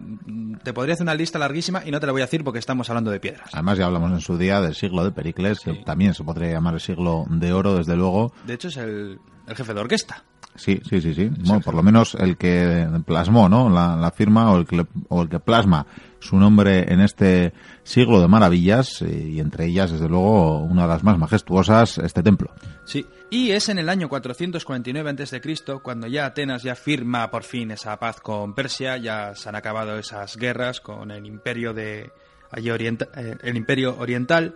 te 0.63 0.75
podría 0.75 0.93
hacer 0.93 1.05
una 1.05 1.15
lista 1.15 1.39
larguísima 1.39 1.83
y 1.87 1.91
no 1.91 2.01
te 2.01 2.07
la 2.07 2.13
voy 2.13 2.21
a 2.21 2.27
decir 2.27 2.45
porque 2.45 2.59
estamos 2.59 2.91
hablando 2.91 3.11
de 3.11 3.19
piedras. 3.19 3.49
Además, 3.55 3.79
ya 3.79 3.87
hablamos 3.87 4.13
en 4.13 4.21
su 4.21 4.37
día 4.37 4.61
del 4.61 4.75
siglo 4.75 5.05
de 5.05 5.11
Pericles, 5.11 5.61
que 5.61 5.73
también 5.87 6.13
se 6.13 6.23
podría 6.23 6.51
llamar 6.51 6.75
el 6.75 6.81
siglo 6.81 7.25
de 7.31 7.51
oro, 7.51 7.77
desde 7.77 7.97
luego. 7.97 8.35
De 8.45 8.53
hecho, 8.53 8.69
es 8.69 8.77
el, 8.77 9.21
jefe 9.49 9.73
de 9.73 9.81
orquesta. 9.81 10.25
Sí, 10.57 10.81
sí, 10.89 11.01
sí, 11.01 11.15
sí. 11.15 11.31
Bueno, 11.41 11.61
por 11.61 11.75
lo 11.75 11.83
menos 11.83 12.15
el 12.15 12.37
que 12.37 12.89
plasmó, 13.05 13.49
¿no? 13.49 13.69
La, 13.69 14.11
firma 14.11 14.53
o 14.53 14.59
el, 14.59 14.67
que, 14.67 14.87
o 15.09 15.23
el 15.23 15.29
que 15.29 15.39
plasma 15.39 15.87
su 16.19 16.37
nombre 16.37 16.93
en 16.93 17.01
este 17.01 17.53
siglo 17.83 18.21
de 18.21 18.29
maravillas 18.29 19.03
eh, 19.03 19.29
y 19.35 19.41
entre 19.41 19.67
ellas, 19.67 19.93
desde 19.93 20.09
luego, 20.09 20.59
una 20.59 20.83
de 20.83 20.89
las 20.89 21.05
más 21.05 21.19
majestuosas, 21.19 21.99
este 21.99 22.23
templo. 22.23 22.51
Sí, 22.85 23.07
y 23.31 23.51
es 23.51 23.69
en 23.69 23.79
el 23.79 23.89
año 23.89 24.09
449 24.09 25.11
a.C. 25.11 25.41
cuando 25.83 26.07
ya 26.07 26.27
Atenas 26.27 26.63
ya 26.63 26.75
firma 26.75 27.31
por 27.31 27.45
fin 27.45 27.71
esa 27.71 27.99
paz 27.99 28.21
con 28.21 28.55
Persia, 28.55 28.97
ya 28.97 29.35
se 29.35 29.49
han 29.49 29.57
acabado 29.57 29.99
esas 29.99 30.37
guerras 30.37 30.81
con 30.81 31.11
el 31.11 31.27
imperio 31.27 31.73
de 31.73 32.11
allí 32.51 32.71
eh, 32.71 33.37
el 33.43 33.57
imperio 33.57 33.97
oriental 33.99 34.55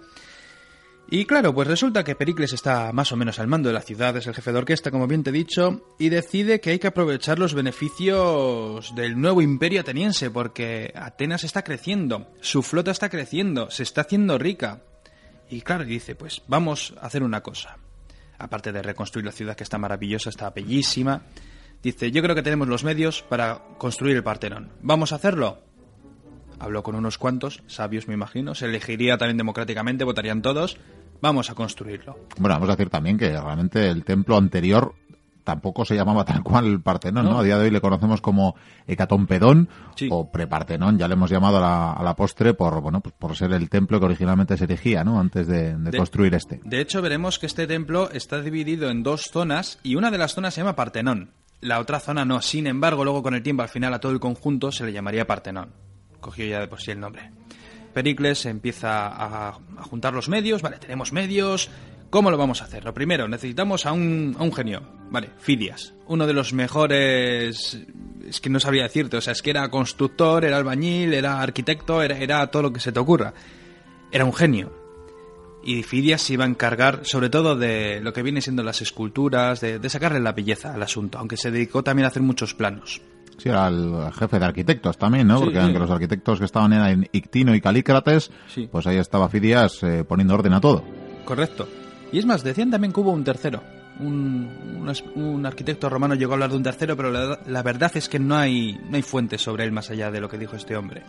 y 1.10 1.24
claro, 1.24 1.52
pues 1.52 1.66
resulta 1.66 2.04
que 2.04 2.14
Pericles 2.14 2.52
está 2.52 2.92
más 2.92 3.10
o 3.10 3.16
menos 3.16 3.38
al 3.40 3.48
mando 3.48 3.68
de 3.68 3.72
la 3.72 3.82
ciudad, 3.82 4.16
es 4.16 4.26
el 4.28 4.34
jefe 4.34 4.52
de 4.52 4.58
orquesta, 4.58 4.92
como 4.92 5.08
bien 5.08 5.24
te 5.24 5.30
he 5.30 5.32
dicho, 5.32 5.84
y 5.98 6.08
decide 6.08 6.60
que 6.60 6.70
hay 6.70 6.78
que 6.78 6.86
aprovechar 6.86 7.38
los 7.38 7.52
beneficios 7.52 8.94
del 8.94 9.20
nuevo 9.20 9.42
imperio 9.42 9.80
ateniense, 9.80 10.30
porque 10.30 10.92
Atenas 10.94 11.42
está 11.42 11.64
creciendo, 11.64 12.30
su 12.40 12.62
flota 12.62 12.92
está 12.92 13.08
creciendo, 13.08 13.70
se 13.70 13.82
está 13.82 14.02
haciendo 14.02 14.38
rica. 14.38 14.82
Y 15.50 15.62
claro, 15.62 15.84
dice, 15.84 16.14
pues 16.14 16.42
vamos 16.46 16.94
a 17.00 17.06
hacer 17.06 17.24
una 17.24 17.42
cosa. 17.42 17.76
Aparte 18.38 18.70
de 18.70 18.80
reconstruir 18.80 19.26
la 19.26 19.32
ciudad 19.32 19.56
que 19.56 19.64
está 19.64 19.78
maravillosa, 19.78 20.30
está 20.30 20.50
bellísima, 20.50 21.22
dice, 21.82 22.12
yo 22.12 22.22
creo 22.22 22.36
que 22.36 22.42
tenemos 22.42 22.68
los 22.68 22.84
medios 22.84 23.22
para 23.22 23.62
construir 23.78 24.16
el 24.16 24.22
Partenón. 24.22 24.70
¿Vamos 24.80 25.12
a 25.12 25.16
hacerlo? 25.16 25.58
Habló 26.60 26.82
con 26.82 26.94
unos 26.94 27.18
cuantos, 27.18 27.62
sabios 27.66 28.06
me 28.06 28.14
imagino, 28.14 28.54
se 28.54 28.66
elegiría 28.66 29.16
también 29.16 29.38
democráticamente, 29.38 30.04
votarían 30.04 30.42
todos, 30.42 30.76
vamos 31.20 31.50
a 31.50 31.54
construirlo. 31.54 32.16
Bueno, 32.38 32.54
vamos 32.56 32.68
a 32.68 32.72
decir 32.72 32.90
también 32.90 33.18
que 33.18 33.30
realmente 33.30 33.88
el 33.88 34.04
templo 34.04 34.36
anterior 34.36 34.94
tampoco 35.44 35.84
se 35.84 35.96
llamaba 35.96 36.24
tal 36.24 36.42
cual 36.42 36.66
el 36.66 36.80
Partenón, 36.80 37.26
¿no? 37.26 37.38
A 37.38 37.42
día 37.42 37.58
de 37.58 37.64
hoy 37.64 37.70
le 37.70 37.80
conocemos 37.80 38.20
como 38.20 38.54
Hecatompedón 38.86 39.68
o 40.10 40.30
Prepartenón, 40.30 40.98
ya 40.98 41.08
le 41.08 41.14
hemos 41.14 41.30
llamado 41.30 41.58
a 41.58 42.02
la, 42.02 42.14
postre 42.16 42.54
por, 42.54 42.80
bueno, 42.80 43.00
pues 43.00 43.14
por 43.18 43.36
ser 43.36 43.52
el 43.52 43.68
templo 43.68 43.98
que 43.98 44.06
originalmente 44.06 44.56
se 44.56 44.64
erigía, 44.64 45.02
¿no? 45.04 45.18
Antes 45.18 45.46
de, 45.46 45.76
construir 45.96 46.34
este. 46.34 46.60
De 46.64 46.80
hecho, 46.80 47.02
veremos 47.02 47.38
que 47.38 47.46
este 47.46 47.66
templo 47.66 48.10
está 48.12 48.40
dividido 48.40 48.90
en 48.90 49.02
dos 49.02 49.30
zonas 49.32 49.78
y 49.82 49.96
una 49.96 50.10
de 50.10 50.18
las 50.18 50.34
zonas 50.34 50.54
se 50.54 50.60
llama 50.60 50.76
Partenón. 50.76 51.30
La 51.60 51.78
otra 51.78 52.00
zona 52.00 52.24
no. 52.24 52.40
Sin 52.40 52.66
embargo, 52.66 53.04
luego 53.04 53.22
con 53.22 53.34
el 53.34 53.42
tiempo, 53.42 53.62
al 53.62 53.68
final, 53.68 53.92
a 53.92 54.00
todo 54.00 54.12
el 54.12 54.20
conjunto 54.20 54.72
se 54.72 54.86
le 54.86 54.92
llamaría 54.92 55.26
Partenón. 55.26 55.72
Cogió 56.20 56.46
ya 56.46 56.60
de 56.60 56.68
por 56.68 56.80
sí 56.80 56.90
el 56.90 57.00
nombre. 57.00 57.32
Pericles 57.92 58.47
empieza 58.47 59.09
a, 59.09 59.59
juntar 59.82 60.12
los 60.12 60.28
medios, 60.28 60.62
vale, 60.62 60.78
tenemos 60.78 61.12
medios, 61.12 61.70
¿cómo 62.11 62.30
lo 62.30 62.37
vamos 62.37 62.62
a 62.62 62.64
hacer? 62.64 62.85
Lo 62.85 62.94
primero, 62.94 63.28
necesitamos 63.28 63.87
a 63.87 63.92
un, 63.92 64.52
genio, 64.54 64.82
vale, 65.11 65.30
Fidias, 65.38 65.94
uno 66.06 66.26
de 66.26 66.32
los 66.32 66.52
mejores, 66.52 67.80
es 68.26 68.40
que 68.40 68.50
no 68.50 68.61
sabría 68.61 68.85
decirte, 68.85 69.16
o 69.16 69.20
sea, 69.20 69.32
es 69.32 69.42
que 69.42 69.50
era 69.50 69.68
constructor, 69.70 70.44
era 70.44 70.56
albañil, 70.56 71.14
era 71.14 71.40
arquitecto, 71.40 72.02
era, 72.02 72.16
era 72.18 72.47
todo 72.49 72.62
lo 72.62 72.73
que 72.73 72.80
se 72.80 72.92
te 72.92 73.00
ocurra, 73.00 73.35
era 74.11 74.25
un 74.25 74.35
genio. 74.35 74.78
Y 75.62 75.82
Fidias 75.82 76.23
se 76.23 76.32
iba 76.32 76.44
a 76.44 76.49
encargar 76.49 77.00
sobre 77.04 77.28
todo 77.28 77.54
de 77.54 78.00
lo 78.00 78.14
que 78.14 78.23
viene 78.23 78.40
siendo 78.40 78.62
las 78.62 78.80
esculturas, 78.80 79.61
de, 79.61 79.78
de 79.78 79.90
sacarle 79.90 80.18
la 80.18 80.32
belleza 80.32 80.73
al 80.73 80.82
asunto, 80.82 81.18
aunque 81.18 81.37
se 81.37 81.50
dedicó 81.50 81.85
también 81.85 82.06
a 82.06 82.09
hacer 82.09 82.23
muchos 82.23 82.54
planos. 82.54 83.02
Sí, 83.38 83.49
era 83.49 83.68
el 83.68 84.10
jefe 84.12 84.38
de 84.38 84.44
arquitectos 84.44 84.99
también, 84.99 85.26
¿no? 85.26 85.38
Sí, 85.38 85.44
Porque 85.44 85.58
sí. 85.58 85.64
aunque 85.64 85.78
los 85.78 85.90
arquitectos 85.90 86.38
que 86.38 86.44
estaban 86.44 86.72
en 86.72 87.08
Ictino 87.12 87.54
y 87.54 87.60
Calícrates, 87.60 88.30
Sí. 88.49 88.68
pues 88.70 88.87
ahí 88.87 88.96
estaba 88.99 89.28
Fidias 89.28 89.82
eh, 89.82 90.04
poniendo 90.06 90.34
orden 90.34 90.52
a 90.52 90.60
todo. 90.60 90.84
Correcto. 91.25 91.66
Y 92.12 92.18
es 92.18 92.26
más, 92.26 92.42
decían 92.42 92.70
también 92.70 92.92
que 92.92 93.00
hubo 93.00 93.12
un 93.12 93.25
tercero. 93.25 93.62
Un, 94.00 94.49
un 95.14 95.22
un 95.22 95.46
arquitecto 95.46 95.88
romano 95.90 96.14
llegó 96.14 96.32
a 96.32 96.34
hablar 96.34 96.50
de 96.50 96.56
un 96.56 96.62
tercero, 96.62 96.96
pero 96.96 97.10
la, 97.10 97.38
la 97.46 97.62
verdad 97.62 97.90
es 97.94 98.08
que 98.08 98.18
no 98.18 98.34
hay, 98.37 98.78
no 98.88 98.96
hay 98.96 99.02
fuentes 99.02 99.42
sobre 99.42 99.64
él 99.64 99.72
más 99.72 99.90
allá 99.90 100.10
de 100.10 100.20
lo 100.20 100.28
que 100.28 100.38
dijo 100.38 100.56
este 100.56 100.76
hombre. 100.76 101.02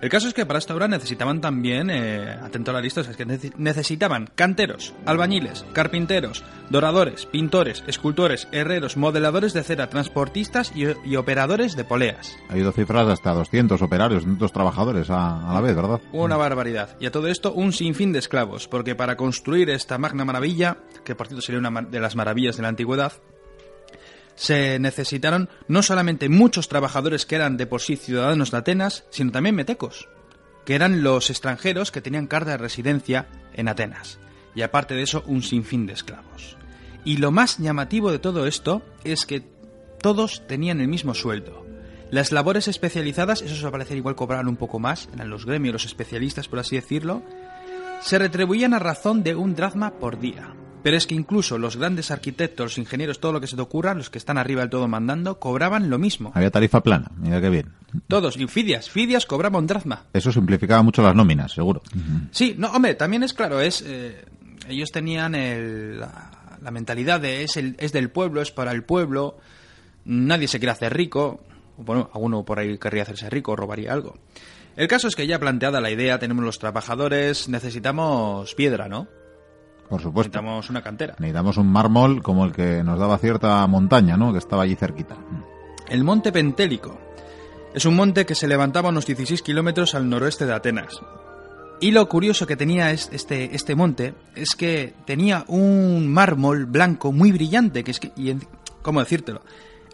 El 0.00 0.10
caso 0.10 0.28
es 0.28 0.34
que 0.34 0.46
para 0.46 0.60
esta 0.60 0.74
obra 0.74 0.86
necesitaban 0.86 1.40
también, 1.40 1.90
eh, 1.90 2.30
atento 2.42 2.70
a 2.70 2.74
la 2.74 2.80
lista, 2.80 3.00
es 3.00 3.16
que 3.16 3.26
nece- 3.26 3.52
necesitaban 3.56 4.28
canteros, 4.34 4.94
albañiles, 5.06 5.64
carpinteros, 5.72 6.44
doradores, 6.70 7.26
pintores, 7.26 7.82
escultores, 7.88 8.46
herreros, 8.52 8.96
modeladores 8.96 9.54
de 9.54 9.62
cera, 9.64 9.88
transportistas 9.90 10.70
y, 10.76 10.84
y 11.04 11.16
operadores 11.16 11.74
de 11.76 11.84
poleas. 11.84 12.36
Ha 12.48 12.52
habido 12.52 12.70
cifras 12.70 13.06
de 13.08 13.12
hasta 13.14 13.32
200 13.34 13.82
operarios, 13.82 14.22
200 14.22 14.52
trabajadores 14.52 15.10
a, 15.10 15.50
a 15.50 15.54
la 15.54 15.60
vez, 15.60 15.74
¿verdad? 15.74 16.00
Una 16.12 16.36
barbaridad. 16.36 16.96
Y 17.00 17.06
a 17.06 17.10
todo 17.10 17.26
esto, 17.26 17.52
un 17.52 17.72
sinfín 17.72 18.12
de 18.12 18.20
esclavos, 18.20 18.68
porque 18.68 18.94
para 18.94 19.16
construir 19.16 19.68
esta 19.70 19.98
magna 19.98 20.24
maravilla, 20.24 20.76
que 21.04 21.16
por 21.16 21.26
cierto 21.26 21.42
sería 21.42 21.58
una 21.58 21.82
de 21.82 22.00
las 22.00 22.14
maravillas 22.14 22.56
de 22.56 22.62
la 22.62 22.68
antigüedad, 22.68 23.12
se 24.38 24.78
necesitaron 24.78 25.48
no 25.66 25.82
solamente 25.82 26.28
muchos 26.28 26.68
trabajadores 26.68 27.26
que 27.26 27.34
eran 27.34 27.56
de 27.56 27.66
por 27.66 27.82
sí 27.82 27.96
ciudadanos 27.96 28.52
de 28.52 28.58
Atenas, 28.58 29.04
sino 29.10 29.32
también 29.32 29.56
metecos, 29.56 30.08
que 30.64 30.76
eran 30.76 31.02
los 31.02 31.28
extranjeros 31.28 31.90
que 31.90 32.00
tenían 32.00 32.28
carta 32.28 32.52
de 32.52 32.58
residencia 32.58 33.26
en 33.52 33.66
Atenas. 33.66 34.20
Y 34.54 34.62
aparte 34.62 34.94
de 34.94 35.02
eso, 35.02 35.24
un 35.26 35.42
sinfín 35.42 35.86
de 35.86 35.92
esclavos. 35.92 36.56
Y 37.04 37.16
lo 37.16 37.32
más 37.32 37.58
llamativo 37.58 38.12
de 38.12 38.20
todo 38.20 38.46
esto 38.46 38.82
es 39.02 39.26
que 39.26 39.42
todos 40.00 40.46
tenían 40.46 40.80
el 40.80 40.86
mismo 40.86 41.14
sueldo. 41.14 41.66
Las 42.12 42.30
labores 42.30 42.68
especializadas, 42.68 43.42
eso 43.42 43.56
se 43.56 43.70
parecer 43.72 43.96
igual 43.96 44.14
cobraban 44.14 44.46
un 44.46 44.56
poco 44.56 44.78
más, 44.78 45.08
eran 45.12 45.30
los 45.30 45.46
gremios, 45.46 45.72
los 45.72 45.84
especialistas, 45.84 46.46
por 46.46 46.60
así 46.60 46.76
decirlo, 46.76 47.22
se 48.02 48.20
retribuían 48.20 48.72
a 48.72 48.78
razón 48.78 49.24
de 49.24 49.34
un 49.34 49.56
dracma 49.56 49.98
por 49.98 50.20
día. 50.20 50.54
Pero 50.82 50.96
es 50.96 51.06
que 51.06 51.14
incluso 51.14 51.58
los 51.58 51.76
grandes 51.76 52.10
arquitectos, 52.10 52.64
los 52.64 52.78
ingenieros, 52.78 53.18
todo 53.20 53.32
lo 53.32 53.40
que 53.40 53.46
se 53.48 53.56
te 53.56 53.62
ocurra, 53.62 53.94
los 53.94 54.10
que 54.10 54.18
están 54.18 54.38
arriba 54.38 54.60
del 54.62 54.70
todo 54.70 54.86
mandando, 54.88 55.38
cobraban 55.40 55.90
lo 55.90 55.98
mismo. 55.98 56.30
Había 56.34 56.50
tarifa 56.50 56.82
plana, 56.82 57.10
mira 57.16 57.40
qué 57.40 57.50
bien. 57.50 57.72
Todos, 58.06 58.36
y 58.36 58.46
Fidias, 58.46 58.88
Fidias 58.88 59.26
cobraba 59.26 59.58
un 59.58 59.66
dracma. 59.66 60.04
Eso 60.12 60.30
simplificaba 60.30 60.82
mucho 60.82 61.02
las 61.02 61.14
nóminas, 61.14 61.52
seguro. 61.52 61.82
Sí, 62.30 62.54
no, 62.56 62.68
hombre, 62.70 62.94
también 62.94 63.22
es 63.24 63.32
claro, 63.34 63.60
es 63.60 63.82
eh, 63.86 64.24
ellos 64.68 64.90
tenían 64.92 65.34
el- 65.34 65.98
la, 66.00 66.30
la 66.62 66.70
mentalidad 66.70 67.20
de 67.20 67.42
es, 67.42 67.56
el, 67.56 67.74
es 67.78 67.92
del 67.92 68.10
pueblo, 68.10 68.40
es 68.40 68.50
para 68.52 68.70
el 68.72 68.84
pueblo, 68.84 69.36
nadie 70.04 70.46
se 70.48 70.58
quiere 70.58 70.72
hacer 70.72 70.94
rico, 70.94 71.40
bueno, 71.76 72.08
alguno 72.14 72.44
por 72.44 72.58
ahí 72.60 72.78
querría 72.78 73.02
hacerse 73.02 73.28
rico, 73.30 73.56
robaría 73.56 73.92
algo. 73.92 74.16
El 74.76 74.86
caso 74.86 75.08
es 75.08 75.16
que 75.16 75.26
ya 75.26 75.40
planteada 75.40 75.80
la 75.80 75.90
idea, 75.90 76.20
tenemos 76.20 76.44
los 76.44 76.58
trabajadores, 76.60 77.48
necesitamos 77.48 78.54
piedra, 78.54 78.88
¿no? 78.88 79.08
Por 79.88 80.00
supuesto. 80.02 80.30
Necesitamos 80.30 80.70
una 80.70 80.82
cantera. 80.82 81.14
Necesitamos 81.18 81.56
un 81.56 81.66
mármol 81.72 82.22
como 82.22 82.44
el 82.44 82.52
que 82.52 82.82
nos 82.84 82.98
daba 82.98 83.18
cierta 83.18 83.66
montaña, 83.66 84.16
¿no? 84.16 84.32
Que 84.32 84.38
estaba 84.38 84.62
allí 84.64 84.74
cerquita. 84.74 85.16
El 85.88 86.04
monte 86.04 86.30
Pentélico. 86.32 86.98
Es 87.74 87.84
un 87.86 87.96
monte 87.96 88.26
que 88.26 88.34
se 88.34 88.48
levantaba 88.48 88.88
unos 88.90 89.06
16 89.06 89.42
kilómetros 89.42 89.94
al 89.94 90.08
noroeste 90.08 90.46
de 90.46 90.52
Atenas. 90.54 91.00
Y 91.80 91.92
lo 91.92 92.08
curioso 92.08 92.46
que 92.46 92.56
tenía 92.56 92.90
es- 92.90 93.08
este, 93.12 93.54
este 93.54 93.74
monte 93.76 94.14
es 94.34 94.56
que 94.56 94.94
tenía 95.06 95.44
un 95.48 96.08
mármol 96.08 96.66
blanco 96.66 97.12
muy 97.12 97.30
brillante, 97.30 97.84
que 97.84 97.92
es 97.92 98.00
que, 98.00 98.12
y 98.16 98.30
en- 98.30 98.42
¿cómo 98.82 99.00
decírtelo? 99.00 99.42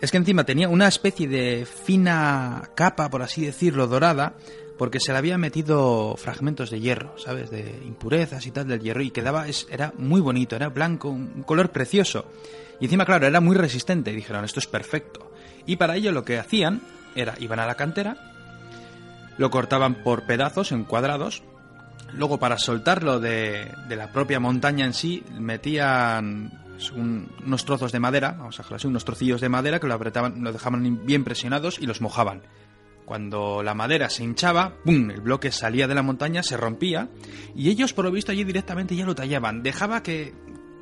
Es 0.01 0.11
que 0.11 0.17
encima 0.17 0.45
tenía 0.45 0.69
una 0.69 0.89
especie 0.89 1.29
de 1.29 1.67
fina 1.67 2.63
capa, 2.75 3.11
por 3.11 3.23
así 3.23 3.45
decirlo, 3.45 3.87
dorada, 3.87 4.33
porque 4.79 5.01
se 5.01 5.13
le 5.13 5.19
había 5.19 5.39
metido 5.39 6.17
fragmentos 6.17 6.71
de 6.71 6.81
hierro, 6.81 7.17
¿sabes? 7.19 7.51
De 7.51 7.81
impurezas 7.87 8.47
y 8.47 8.51
tal 8.51 8.67
del 8.69 8.81
hierro, 8.81 9.03
y 9.03 9.11
quedaba, 9.11 9.47
es, 9.49 9.67
era 9.71 9.93
muy 9.99 10.21
bonito, 10.21 10.57
era 10.57 10.69
blanco, 10.69 11.09
un 11.11 11.43
color 11.45 11.71
precioso. 11.71 12.27
Y 12.81 12.85
encima, 12.87 13.05
claro, 13.07 13.27
era 13.27 13.41
muy 13.41 13.57
resistente, 13.57 14.11
y 14.13 14.17
dijeron, 14.17 14.45
esto 14.45 14.61
es 14.61 14.67
perfecto. 14.67 15.31
Y 15.67 15.77
para 15.77 15.97
ello 15.97 16.11
lo 16.13 16.25
que 16.25 16.39
hacían 16.39 16.83
era, 17.15 17.35
iban 17.39 17.61
a 17.61 17.67
la 17.67 17.77
cantera, 17.77 18.17
lo 19.39 19.51
cortaban 19.51 19.97
por 20.03 20.25
pedazos, 20.27 20.73
en 20.73 20.85
cuadrados, 20.85 21.43
luego 22.13 22.39
para 22.39 22.59
soltarlo 22.59 23.21
de, 23.21 23.71
de 23.89 23.97
la 23.97 24.13
propia 24.13 24.41
montaña 24.41 24.85
en 24.85 24.95
sí, 24.95 25.23
metían 25.39 26.53
un- 26.97 27.29
unos 27.47 27.65
trozos 27.65 27.93
de 27.93 28.01
madera, 28.01 28.33
vamos 28.37 28.57
a 28.57 28.63
dejarlo 28.63 28.77
así, 28.77 28.87
unos 28.89 29.05
trocillos 29.05 29.41
de 29.41 29.49
madera 29.49 29.79
que 29.81 29.87
lo 29.87 29.95
apretaban, 29.95 30.43
lo 30.43 30.53
dejaban 30.53 31.07
bien 31.07 31.25
presionados 31.25 31.79
y 31.79 31.87
los 31.87 32.01
mojaban. 32.01 32.43
Cuando 33.05 33.63
la 33.63 33.75
madera 33.75 34.09
se 34.09 34.25
hinchaba, 34.25 34.77
¡pum! 34.85 35.11
el 35.11 35.21
bloque 35.21 35.53
salía 35.53 35.87
de 35.87 35.95
la 35.95 36.03
montaña, 36.03 36.43
se 36.43 36.57
rompía 36.57 37.09
y 37.55 37.69
ellos 37.69 37.93
por 37.93 38.05
lo 38.05 38.11
visto 38.11 38.33
allí 38.33 38.45
directamente 38.45 38.97
ya 38.97 39.05
lo 39.05 39.15
tallaban. 39.15 39.63
Dejaba 39.63 40.03
que 40.03 40.35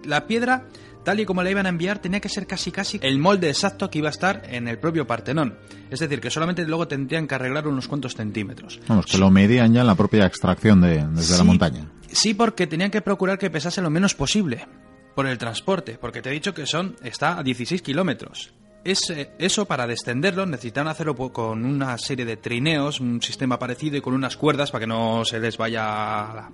la 0.04 0.26
piedra, 0.26 0.66
tal 1.04 1.20
y 1.20 1.24
como 1.24 1.42
la 1.42 1.50
iban 1.50 1.66
a 1.66 1.68
enviar, 1.68 1.98
tenía 1.98 2.20
que 2.20 2.28
ser 2.28 2.46
casi 2.46 2.70
casi 2.70 3.00
el 3.02 3.18
molde 3.18 3.48
exacto 3.48 3.90
que 3.90 3.98
iba 3.98 4.08
a 4.08 4.12
estar 4.12 4.42
en 4.48 4.68
el 4.68 4.78
propio 4.78 5.06
Partenón. 5.06 5.58
Es 5.90 6.00
decir, 6.00 6.20
que 6.20 6.30
solamente 6.30 6.64
luego 6.64 6.86
tendrían 6.88 7.26
que 7.26 7.34
arreglar 7.34 7.66
unos 7.66 7.88
cuantos 7.88 8.14
centímetros. 8.14 8.80
Vamos, 8.86 9.06
que 9.06 9.18
lo 9.18 9.30
medían 9.30 9.72
ya 9.72 9.80
en 9.80 9.86
la 9.86 9.94
propia 9.94 10.26
extracción 10.26 10.80
de, 10.80 11.04
desde 11.12 11.36
la 11.36 11.44
montaña. 11.44 11.90
Sí, 12.10 12.34
porque 12.34 12.66
tenían 12.66 12.90
que 12.90 13.00
procurar 13.00 13.38
que 13.38 13.50
pesase 13.50 13.80
lo 13.82 13.90
menos 13.90 14.14
posible 14.14 14.66
por 15.14 15.26
el 15.26 15.38
transporte, 15.38 15.98
porque 16.00 16.22
te 16.22 16.30
he 16.30 16.32
dicho 16.32 16.54
que 16.54 16.66
son 16.66 16.96
está 17.02 17.38
a 17.38 17.42
16 17.42 17.82
kilómetros. 17.82 18.52
Es, 18.84 19.00
eso 19.38 19.66
para 19.66 19.86
descenderlo 19.86 20.44
necesitaban 20.44 20.88
hacerlo 20.88 21.14
con 21.14 21.64
una 21.64 21.96
serie 21.98 22.24
de 22.24 22.36
trineos, 22.36 22.98
un 22.98 23.22
sistema 23.22 23.58
parecido 23.58 23.96
y 23.96 24.00
con 24.00 24.12
unas 24.12 24.36
cuerdas 24.36 24.72
para 24.72 24.80
que 24.80 24.86
no 24.88 25.24
se 25.24 25.38
les 25.38 25.56
vaya 25.56 26.50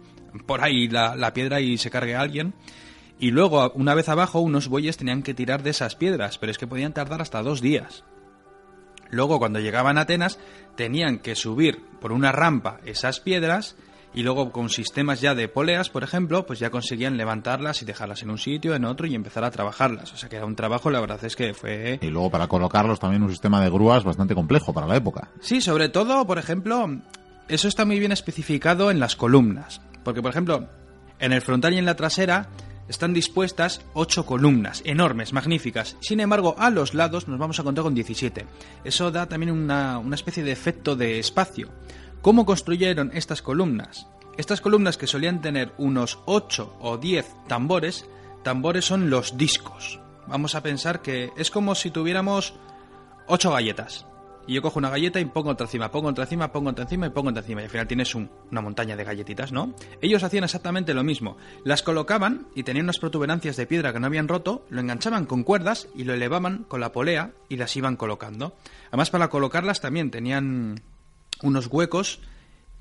por 0.46 0.62
ahí 0.62 0.88
la, 0.88 1.32
piedra 1.32 1.60
y 1.60 1.78
se 1.78 1.90
cargue 1.90 2.14
a 2.14 2.20
alguien. 2.20 2.54
Y 3.18 3.30
luego, 3.30 3.72
una 3.74 3.94
vez 3.94 4.08
abajo, 4.08 4.40
unos 4.40 4.68
bueyes 4.68 4.96
tenían 4.96 5.22
que 5.22 5.34
tirar 5.34 5.62
de 5.62 5.70
esas 5.70 5.96
piedras, 5.96 6.38
pero 6.38 6.52
es 6.52 6.58
que 6.58 6.66
podían 6.66 6.92
tardar 6.92 7.22
hasta 7.22 7.42
dos 7.42 7.60
días. 7.60 8.04
Luego, 9.10 9.38
cuando 9.38 9.58
llegaban 9.58 9.98
a 9.98 10.02
Atenas, 10.02 10.38
tenían 10.76 11.18
que 11.18 11.34
subir 11.34 11.82
por 12.00 12.12
una 12.12 12.30
rampa 12.30 12.78
esas 12.84 13.20
piedras 13.20 13.74
y 14.18 14.24
luego 14.24 14.50
con 14.50 14.68
sistemas 14.68 15.20
ya 15.20 15.36
de 15.36 15.46
poleas, 15.46 15.90
por 15.90 16.02
ejemplo, 16.02 16.44
pues 16.44 16.58
ya 16.58 16.70
conseguían 16.70 17.16
levantarlas 17.16 17.82
y 17.82 17.84
dejarlas 17.84 18.24
en 18.24 18.30
un 18.30 18.38
sitio, 18.38 18.74
en 18.74 18.84
otro 18.84 19.06
y 19.06 19.14
empezar 19.14 19.44
a 19.44 19.52
trabajarlas. 19.52 20.12
O 20.12 20.16
sea 20.16 20.28
que 20.28 20.34
era 20.34 20.44
un 20.44 20.56
trabajo, 20.56 20.90
la 20.90 21.00
verdad 21.00 21.24
es 21.24 21.36
que 21.36 21.54
fue... 21.54 22.00
Y 22.02 22.08
luego 22.08 22.28
para 22.28 22.48
colocarlos 22.48 22.98
también 22.98 23.22
un 23.22 23.30
sistema 23.30 23.62
de 23.62 23.70
grúas 23.70 24.02
bastante 24.02 24.34
complejo 24.34 24.74
para 24.74 24.88
la 24.88 24.96
época. 24.96 25.28
Sí, 25.38 25.60
sobre 25.60 25.88
todo, 25.88 26.26
por 26.26 26.38
ejemplo, 26.38 26.98
eso 27.46 27.68
está 27.68 27.84
muy 27.84 28.00
bien 28.00 28.10
especificado 28.10 28.90
en 28.90 28.98
las 28.98 29.14
columnas. 29.14 29.82
Porque, 30.02 30.20
por 30.20 30.32
ejemplo, 30.32 30.68
en 31.20 31.32
el 31.32 31.40
frontal 31.40 31.74
y 31.74 31.78
en 31.78 31.86
la 31.86 31.94
trasera 31.94 32.48
están 32.88 33.14
dispuestas 33.14 33.82
ocho 33.92 34.26
columnas, 34.26 34.82
enormes, 34.84 35.32
magníficas. 35.32 35.96
Sin 36.00 36.18
embargo, 36.18 36.56
a 36.58 36.70
los 36.70 36.92
lados 36.92 37.28
nos 37.28 37.38
vamos 37.38 37.60
a 37.60 37.62
contar 37.62 37.84
con 37.84 37.94
17. 37.94 38.46
Eso 38.82 39.12
da 39.12 39.26
también 39.26 39.52
una, 39.52 39.98
una 39.98 40.16
especie 40.16 40.42
de 40.42 40.50
efecto 40.50 40.96
de 40.96 41.20
espacio. 41.20 41.68
¿Cómo 42.28 42.44
construyeron 42.44 43.10
estas 43.14 43.40
columnas? 43.40 44.06
Estas 44.36 44.60
columnas 44.60 44.98
que 44.98 45.06
solían 45.06 45.40
tener 45.40 45.72
unos 45.78 46.18
8 46.26 46.76
o 46.78 46.98
10 46.98 47.24
tambores, 47.46 48.04
tambores 48.42 48.84
son 48.84 49.08
los 49.08 49.38
discos. 49.38 49.98
Vamos 50.26 50.54
a 50.54 50.62
pensar 50.62 51.00
que 51.00 51.30
es 51.38 51.50
como 51.50 51.74
si 51.74 51.90
tuviéramos 51.90 52.52
8 53.28 53.50
galletas. 53.50 54.04
Y 54.46 54.52
yo 54.52 54.60
cojo 54.60 54.78
una 54.78 54.90
galleta 54.90 55.18
y 55.20 55.24
pongo 55.24 55.48
otra 55.52 55.64
encima, 55.64 55.90
pongo 55.90 56.08
otra 56.10 56.24
encima, 56.24 56.52
pongo 56.52 56.68
otra 56.68 56.82
encima 56.84 57.06
y 57.06 57.10
pongo 57.10 57.30
otra 57.30 57.40
encima. 57.40 57.62
Y 57.62 57.64
al 57.64 57.70
final 57.70 57.86
tienes 57.88 58.14
un- 58.14 58.30
una 58.52 58.60
montaña 58.60 58.94
de 58.94 59.04
galletitas, 59.04 59.50
¿no? 59.50 59.72
Ellos 60.02 60.22
hacían 60.22 60.44
exactamente 60.44 60.92
lo 60.92 61.04
mismo. 61.04 61.38
Las 61.64 61.82
colocaban 61.82 62.46
y 62.54 62.62
tenían 62.62 62.84
unas 62.84 62.98
protuberancias 62.98 63.56
de 63.56 63.66
piedra 63.66 63.94
que 63.94 64.00
no 64.00 64.06
habían 64.06 64.28
roto, 64.28 64.66
lo 64.68 64.82
enganchaban 64.82 65.24
con 65.24 65.44
cuerdas 65.44 65.88
y 65.94 66.04
lo 66.04 66.12
elevaban 66.12 66.64
con 66.68 66.80
la 66.80 66.92
polea 66.92 67.30
y 67.48 67.56
las 67.56 67.74
iban 67.74 67.96
colocando. 67.96 68.54
Además, 68.88 69.08
para 69.08 69.28
colocarlas 69.28 69.80
también 69.80 70.10
tenían 70.10 70.82
unos 71.42 71.66
huecos, 71.66 72.20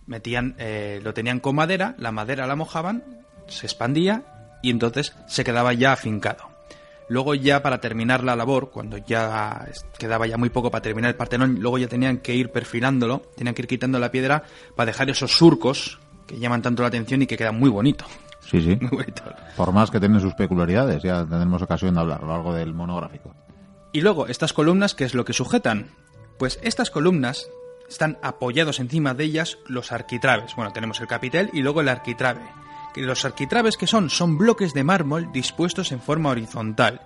metían, 0.05 0.55
eh, 0.57 0.99
lo 1.03 1.13
tenían 1.13 1.39
con 1.39 1.55
madera, 1.55 1.95
la 1.97 2.11
madera 2.11 2.47
la 2.47 2.55
mojaban, 2.55 3.03
se 3.47 3.65
expandía 3.65 4.23
y 4.63 4.69
entonces 4.69 5.15
se 5.27 5.43
quedaba 5.43 5.73
ya 5.73 5.93
afincado. 5.93 6.49
Luego 7.09 7.35
ya 7.35 7.61
para 7.61 7.79
terminar 7.79 8.23
la 8.23 8.35
labor, 8.35 8.69
cuando 8.69 8.97
ya 8.97 9.67
quedaba 9.97 10.27
ya 10.27 10.37
muy 10.37 10.49
poco 10.49 10.69
para 10.69 10.81
terminar 10.81 11.09
el 11.09 11.15
Partenón, 11.15 11.57
luego 11.61 11.77
ya 11.77 11.87
tenían 11.87 12.17
que 12.17 12.35
ir 12.35 12.51
perfilándolo, 12.51 13.21
tenían 13.35 13.55
que 13.55 13.61
ir 13.61 13.67
quitando 13.67 13.97
la 13.97 14.11
piedra 14.11 14.43
para 14.75 14.87
dejar 14.87 15.09
esos 15.09 15.31
surcos 15.31 15.99
que 16.25 16.37
llaman 16.37 16.61
tanto 16.61 16.81
la 16.81 16.89
atención 16.89 17.21
y 17.21 17.27
que 17.27 17.37
quedan 17.37 17.57
muy 17.57 17.69
bonito. 17.69 18.05
Sí, 18.41 18.61
sí. 18.61 18.77
Muy 18.81 18.89
bonito. 18.89 19.23
Por 19.57 19.73
más 19.73 19.91
que 19.91 19.99
tienen 19.99 20.21
sus 20.21 20.33
peculiaridades, 20.33 21.03
ya 21.03 21.25
tendremos 21.25 21.61
ocasión 21.61 21.95
de 21.95 21.99
hablar 21.99 22.19
a 22.19 22.25
lo 22.25 22.31
largo 22.31 22.53
del 22.53 22.73
monográfico. 22.73 23.35
Y 23.91 23.99
luego, 23.99 24.27
estas 24.27 24.53
columnas, 24.53 24.95
¿qué 24.95 25.03
es 25.03 25.13
lo 25.13 25.25
que 25.25 25.33
sujetan? 25.33 25.89
Pues 26.37 26.57
estas 26.63 26.89
columnas 26.89 27.49
están 27.89 28.17
apoyados 28.21 28.79
encima 28.79 29.13
de 29.13 29.23
ellas 29.23 29.57
los 29.67 29.91
arquitrabes. 29.91 30.55
Bueno, 30.55 30.73
tenemos 30.73 30.99
el 30.99 31.07
capitel 31.07 31.49
y 31.53 31.61
luego 31.61 31.81
el 31.81 31.89
arquitrabe. 31.89 32.41
Que 32.93 33.01
los 33.01 33.25
arquitrabes 33.25 33.77
que 33.77 33.87
son 33.87 34.09
son 34.09 34.37
bloques 34.37 34.73
de 34.73 34.83
mármol 34.83 35.31
dispuestos 35.31 35.91
en 35.91 36.01
forma 36.01 36.29
horizontal 36.29 37.01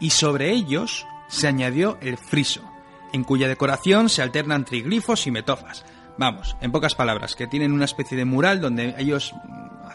y 0.00 0.10
sobre 0.10 0.50
ellos 0.50 1.06
se 1.28 1.48
añadió 1.48 1.98
el 2.00 2.18
friso. 2.18 2.62
en 3.14 3.22
cuya 3.22 3.46
decoración 3.46 4.08
se 4.08 4.22
alternan 4.22 4.64
triglifos 4.64 5.28
y 5.28 5.30
metofas. 5.30 5.84
Vamos, 6.18 6.56
en 6.60 6.72
pocas 6.72 6.96
palabras, 6.96 7.36
que 7.36 7.46
tienen 7.46 7.72
una 7.72 7.84
especie 7.84 8.18
de 8.18 8.24
mural 8.24 8.60
donde 8.60 8.96
ellos 8.98 9.32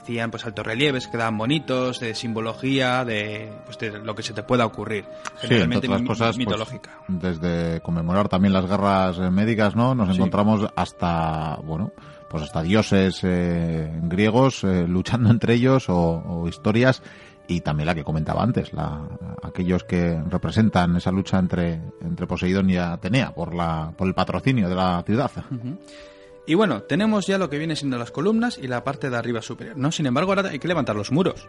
hacían 0.02 0.32
pues 0.32 0.46
altos 0.46 0.66
relieves 0.66 1.06
que 1.06 1.12
quedaban 1.14 1.38
bonitos, 1.38 2.00
de 2.00 2.16
simbología, 2.16 3.04
de, 3.06 3.52
pues, 3.66 3.78
de 3.78 4.00
lo 4.00 4.16
que 4.16 4.24
se 4.24 4.34
te 4.34 4.44
pueda 4.44 4.66
ocurrir. 4.66 5.06
Generalmente 5.38 5.88
sí, 5.88 6.04
cosas, 6.06 6.36
pues, 6.36 6.38
mitológica. 6.38 6.92
desde 7.08 7.82
conmemorar 7.82 8.30
también 8.30 8.54
las 8.54 8.66
guerras 8.68 9.18
eh, 9.20 9.30
médicas, 9.30 9.76
¿no? 9.76 9.96
Nos 9.96 10.10
Sí. 10.10 10.16
encontramos 10.16 10.68
hasta, 10.76 11.58
bueno, 11.64 11.92
pues 12.30 12.44
hasta 12.44 12.62
dioses 12.62 13.20
eh, 13.24 13.92
griegos 14.04 14.64
eh, 14.64 14.86
luchando 14.88 15.30
entre 15.30 15.54
ellos 15.56 15.90
o, 15.90 15.96
o 16.26 16.48
historias 16.48 17.02
y 17.48 17.62
también 17.62 17.88
la 17.88 17.96
que 17.96 18.04
comentaba 18.04 18.44
antes, 18.44 18.74
la, 18.74 19.02
aquellos 19.42 19.84
que 19.84 20.22
representan 20.30 20.96
esa 20.98 21.12
lucha 21.12 21.40
entre, 21.40 21.82
entre 22.02 22.28
Poseidón 22.28 22.70
y 22.70 22.78
Atenea 22.78 23.34
por 23.34 23.56
la, 23.56 23.92
por 23.98 24.08
el 24.08 24.14
patrocinio 24.14 24.70
de 24.70 24.76
la 24.76 25.02
ciudad. 25.04 25.32
Y 26.50 26.56
bueno, 26.56 26.82
tenemos 26.82 27.28
ya 27.28 27.38
lo 27.38 27.48
que 27.48 27.60
viene 27.60 27.76
siendo 27.76 28.00
las 28.00 28.10
columnas 28.10 28.58
y 28.58 28.68
la 28.68 28.84
parte 28.84 29.12
de 29.12 29.16
arriba 29.16 29.40
superior. 29.40 29.78
No, 29.78 29.92
sin 29.92 30.08
embargo, 30.08 30.32
ahora 30.32 30.50
hay 30.50 30.58
que 30.58 30.68
levantar 30.68 30.96
los 30.96 31.12
muros. 31.12 31.48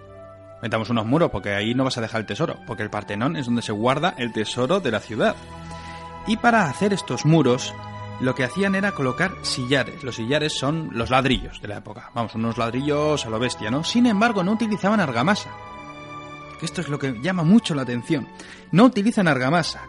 Metamos 0.61 0.91
unos 0.91 1.07
muros 1.07 1.31
porque 1.31 1.55
ahí 1.55 1.75
no 1.75 1.85
vas 1.85 1.97
a 1.97 2.03
dejar 2.03 2.21
el 2.21 2.27
tesoro, 2.27 2.59
porque 2.67 2.83
el 2.83 2.91
Partenón 2.91 3.35
es 3.35 3.47
donde 3.47 3.63
se 3.63 3.73
guarda 3.73 4.15
el 4.19 4.31
tesoro 4.35 4.79
de 4.79 4.91
la 4.91 5.01
ciudad. 5.01 5.37
Y 6.27 6.37
para 6.37 6.69
hacer 6.69 6.93
estos 6.93 7.25
muros, 7.25 7.73
lo 8.21 8.35
que 8.35 8.45
hacían 8.45 8.75
era 8.75 8.93
colocar 8.93 9.33
sillares. 9.41 10.05
Los 10.05 10.17
sillares 10.17 10.59
son 10.59 10.91
los 10.93 11.09
ladrillos 11.09 11.63
de 11.63 11.69
la 11.69 11.79
época. 11.79 12.11
Vamos, 12.15 12.35
unos 12.35 12.59
ladrillos 12.59 13.25
a 13.25 13.31
lo 13.31 13.39
bestia, 13.39 13.71
¿no? 13.71 13.85
Sin 13.85 14.05
embargo, 14.05 14.45
no 14.45 14.53
utilizaban 14.53 15.01
argamasa. 15.01 15.49
Esto 16.61 16.83
es 16.83 16.91
lo 16.91 16.99
que 16.99 17.19
llama 17.23 17.43
mucho 17.43 17.75
la 17.75 17.83
atención. 17.83 18.29
No 18.71 18.85
utilizan 18.85 19.29
argamasa. 19.29 19.81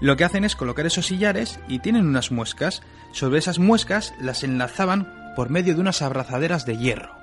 Lo 0.00 0.16
que 0.16 0.24
hacen 0.24 0.44
es 0.44 0.56
colocar 0.56 0.86
esos 0.86 1.06
sillares 1.06 1.58
y 1.68 1.78
tienen 1.78 2.06
unas 2.06 2.30
muescas. 2.30 2.82
Sobre 3.12 3.38
esas 3.38 3.58
muescas 3.58 4.14
las 4.20 4.44
enlazaban 4.44 5.32
por 5.34 5.48
medio 5.50 5.74
de 5.74 5.80
unas 5.80 6.02
abrazaderas 6.02 6.66
de 6.66 6.76
hierro. 6.76 7.14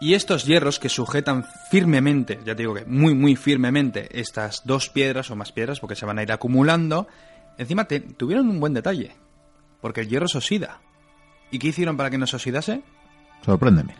Y 0.00 0.14
estos 0.14 0.44
hierros 0.44 0.78
que 0.78 0.88
sujetan 0.88 1.44
firmemente, 1.70 2.38
ya 2.44 2.54
te 2.54 2.62
digo 2.62 2.74
que 2.74 2.84
muy 2.84 3.14
muy 3.14 3.36
firmemente, 3.36 4.20
estas 4.20 4.62
dos 4.64 4.90
piedras 4.90 5.30
o 5.30 5.36
más 5.36 5.52
piedras, 5.52 5.80
porque 5.80 5.94
se 5.96 6.04
van 6.06 6.18
a 6.18 6.22
ir 6.22 6.32
acumulando, 6.32 7.06
encima 7.58 7.84
te- 7.86 8.00
tuvieron 8.00 8.48
un 8.48 8.60
buen 8.60 8.74
detalle, 8.74 9.12
porque 9.80 10.00
el 10.02 10.08
hierro 10.08 10.28
se 10.28 10.38
oxida. 10.38 10.80
¿Y 11.50 11.58
qué 11.58 11.68
hicieron 11.68 11.96
para 11.96 12.10
que 12.10 12.18
no 12.18 12.26
se 12.26 12.36
oxidase? 12.36 12.82
Sorpréndeme. 13.44 13.94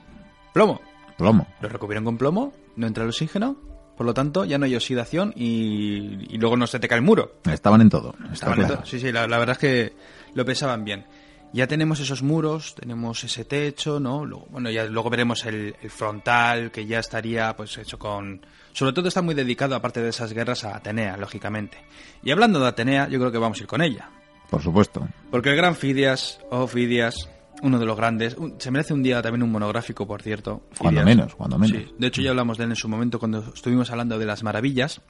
Plomo. 0.52 0.80
Plomo. 1.16 1.46
Lo 1.60 1.68
recubrieron 1.68 2.04
con 2.04 2.18
plomo, 2.18 2.52
no 2.76 2.86
entra 2.88 3.04
el 3.04 3.10
oxígeno, 3.10 3.56
por 3.96 4.06
lo 4.06 4.14
tanto 4.14 4.44
ya 4.44 4.58
no 4.58 4.64
hay 4.64 4.74
oxidación 4.76 5.32
y, 5.36 6.32
y 6.34 6.38
luego 6.38 6.56
no 6.56 6.66
se 6.66 6.78
te 6.78 6.88
cae 6.88 6.98
el 6.98 7.04
muro. 7.04 7.36
Estaban 7.50 7.80
en 7.80 7.90
todo. 7.90 8.14
Estaban 8.32 8.58
claro. 8.58 8.74
en 8.74 8.80
to- 8.80 8.86
Sí, 8.86 8.98
sí, 9.00 9.12
la, 9.12 9.26
la 9.26 9.38
verdad 9.38 9.52
es 9.54 9.58
que 9.58 9.92
lo 10.34 10.44
pensaban 10.44 10.84
bien. 10.84 11.04
Ya 11.52 11.68
tenemos 11.68 12.00
esos 12.00 12.20
muros, 12.24 12.74
tenemos 12.74 13.22
ese 13.22 13.44
techo, 13.44 14.00
¿no? 14.00 14.24
Luego, 14.26 14.46
bueno, 14.50 14.70
ya 14.70 14.86
luego 14.86 15.08
veremos 15.08 15.44
el, 15.46 15.76
el 15.80 15.90
frontal, 15.90 16.72
que 16.72 16.84
ya 16.84 16.98
estaría, 16.98 17.54
pues, 17.54 17.78
hecho 17.78 17.96
con... 17.96 18.44
Sobre 18.72 18.92
todo 18.92 19.06
está 19.06 19.22
muy 19.22 19.36
dedicado, 19.36 19.76
aparte 19.76 20.02
de 20.02 20.08
esas 20.08 20.32
guerras, 20.32 20.64
a 20.64 20.74
Atenea, 20.74 21.16
lógicamente. 21.16 21.78
Y 22.24 22.32
hablando 22.32 22.58
de 22.58 22.66
Atenea, 22.66 23.08
yo 23.08 23.20
creo 23.20 23.30
que 23.30 23.38
vamos 23.38 23.58
a 23.58 23.62
ir 23.62 23.66
con 23.68 23.82
ella. 23.82 24.10
Por 24.50 24.60
supuesto. 24.62 25.06
Porque 25.30 25.50
el 25.50 25.56
gran 25.56 25.76
Fidias, 25.76 26.40
o 26.50 26.66
Fidias, 26.66 27.28
uno 27.62 27.78
de 27.78 27.86
los 27.86 27.96
grandes, 27.96 28.36
se 28.58 28.70
merece 28.70 28.92
un 28.94 29.02
día 29.02 29.22
también 29.22 29.42
un 29.42 29.50
monográfico, 29.52 30.06
por 30.06 30.22
cierto. 30.22 30.62
Cuando 30.78 31.02
menos, 31.04 31.34
cuando 31.34 31.58
menos. 31.58 31.76
Sí, 31.76 31.94
de 31.98 32.06
hecho 32.06 32.20
ya 32.22 32.30
hablamos 32.30 32.58
de 32.58 32.64
él 32.64 32.70
en 32.70 32.76
su 32.76 32.88
momento 32.88 33.18
cuando 33.18 33.38
estuvimos 33.54 33.90
hablando 33.90 34.18
de 34.18 34.26
las 34.26 34.42
maravillas. 34.42 35.00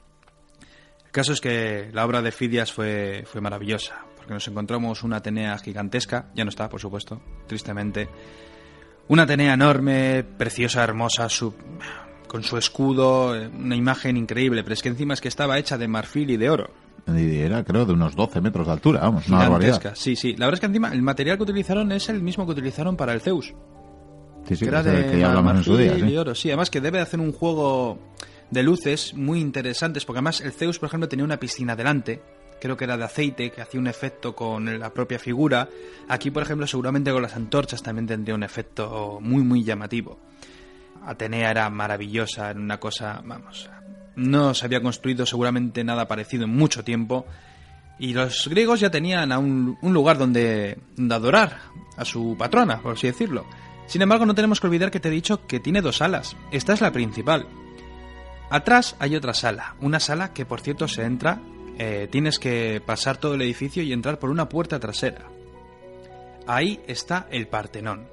El 1.05 1.11
caso 1.11 1.33
es 1.33 1.41
que 1.41 1.89
la 1.93 2.05
obra 2.05 2.21
de 2.21 2.31
Fidias 2.31 2.71
fue, 2.73 3.23
fue 3.25 3.41
maravillosa, 3.41 3.95
porque 4.17 4.33
nos 4.33 4.47
encontramos 4.47 5.03
una 5.03 5.17
Atenea 5.17 5.57
gigantesca, 5.57 6.29
ya 6.35 6.43
no 6.43 6.49
está, 6.49 6.69
por 6.69 6.79
supuesto, 6.81 7.21
tristemente. 7.47 8.09
Una 9.07 9.23
Atenea 9.23 9.53
enorme, 9.53 10.23
preciosa, 10.23 10.83
hermosa, 10.83 11.29
su- 11.29 11.53
con 12.27 12.43
su 12.43 12.57
escudo, 12.57 13.35
eh, 13.35 13.47
una 13.47 13.75
imagen 13.75 14.17
increíble, 14.17 14.63
pero 14.63 14.73
es 14.73 14.81
que 14.81 14.89
encima 14.89 15.13
es 15.13 15.21
que 15.21 15.27
estaba 15.29 15.57
hecha 15.57 15.77
de 15.77 15.87
marfil 15.87 16.29
y 16.31 16.37
de 16.37 16.49
oro. 16.49 16.69
Era, 17.07 17.63
creo, 17.63 17.85
de 17.85 17.93
unos 17.93 18.15
12 18.15 18.41
metros 18.41 18.65
de 18.65 18.73
altura, 18.73 19.01
vamos, 19.01 19.27
una 19.27 19.39
barbaridad. 19.39 19.93
Sí, 19.95 20.15
sí. 20.15 20.35
La 20.35 20.47
verdad 20.47 20.55
es 20.55 20.59
que 20.61 20.65
encima 20.65 20.91
el 20.91 21.03
material 21.03 21.37
que 21.37 21.43
utilizaron 21.43 21.91
es 21.91 22.09
el 22.09 22.21
mismo 22.21 22.45
que 22.45 22.53
utilizaron 22.53 22.97
para 22.97 23.13
el 23.13 23.21
Zeus. 23.21 23.53
Sí, 24.47 24.55
sí, 24.55 24.65
que 24.65 24.69
era 24.69 24.83
de 24.83 25.11
que 25.11 25.19
ya 25.19 25.29
hablamos 25.29 25.55
en 25.57 25.63
su 25.63 25.77
día, 25.77 25.95
sí. 25.95 26.05
y 26.05 26.17
oro, 26.17 26.35
sí. 26.35 26.49
Además 26.49 26.69
que 26.69 26.81
debe 26.81 26.97
de 26.97 27.03
hacer 27.03 27.19
un 27.19 27.31
juego 27.31 27.99
de 28.49 28.63
luces 28.63 29.13
muy 29.13 29.39
interesantes, 29.39 30.05
porque 30.05 30.17
además 30.19 30.41
el 30.41 30.51
Zeus, 30.51 30.79
por 30.79 30.87
ejemplo, 30.87 31.07
tenía 31.07 31.25
una 31.25 31.39
piscina 31.39 31.75
delante, 31.75 32.21
creo 32.59 32.77
que 32.77 32.85
era 32.85 32.97
de 32.97 33.03
aceite, 33.03 33.51
que 33.51 33.61
hacía 33.61 33.79
un 33.79 33.87
efecto 33.87 34.35
con 34.35 34.79
la 34.79 34.93
propia 34.93 35.19
figura. 35.19 35.69
Aquí, 36.07 36.31
por 36.31 36.43
ejemplo, 36.43 36.65
seguramente 36.67 37.11
con 37.11 37.21
las 37.21 37.35
antorchas 37.35 37.83
también 37.83 38.07
tendría 38.07 38.35
un 38.35 38.43
efecto 38.43 39.19
muy, 39.21 39.43
muy 39.43 39.63
llamativo. 39.63 40.19
Atenea 41.05 41.51
era 41.51 41.69
maravillosa, 41.69 42.49
era 42.49 42.59
una 42.59 42.79
cosa, 42.79 43.21
vamos, 43.23 43.69
no 44.15 44.53
se 44.53 44.65
había 44.65 44.81
construido 44.81 45.25
seguramente 45.25 45.83
nada 45.83 46.07
parecido 46.07 46.45
en 46.45 46.55
mucho 46.55 46.83
tiempo. 46.83 47.25
Y 47.97 48.13
los 48.13 48.47
griegos 48.47 48.79
ya 48.79 48.89
tenían 48.89 49.31
a 49.31 49.39
un, 49.39 49.77
lugar 49.81 50.17
donde, 50.17 50.77
adorar 51.09 51.59
a 51.97 52.05
su 52.05 52.35
patrona, 52.37 52.81
por 52.81 52.93
así 52.93 53.07
decirlo. 53.07 53.45
Sin 53.87 54.01
embargo, 54.01 54.25
no 54.25 54.35
tenemos 54.35 54.59
que 54.59 54.67
olvidar 54.67 54.91
que 54.91 54.99
te 54.99 55.07
he 55.07 55.11
dicho 55.11 55.45
que 55.47 55.59
tiene 55.59 55.81
dos 55.81 55.97
salas. 55.97 56.35
Esta 56.51 56.73
es 56.73 56.81
la 56.81 56.91
principal. 56.91 57.47
Atrás 58.49 58.95
hay 58.99 59.15
otra 59.15 59.33
sala, 59.33 59.75
una 59.81 59.99
sala 59.99 60.33
que 60.33 60.45
por 60.45 60.61
cierto 60.61 60.87
se 60.87 61.03
entra, 61.03 61.41
eh, 61.77 62.07
tienes 62.11 62.37
que 62.37 62.81
pasar 62.85 63.17
todo 63.17 63.33
el 63.33 63.41
edificio 63.41 63.81
y 63.81 63.91
entrar 63.91 64.19
por 64.19 64.29
una 64.29 64.49
puerta 64.49 64.79
trasera. 64.79 65.29
Ahí 66.47 66.79
está 66.87 67.27
el 67.31 67.47
Partenón, 67.47 68.07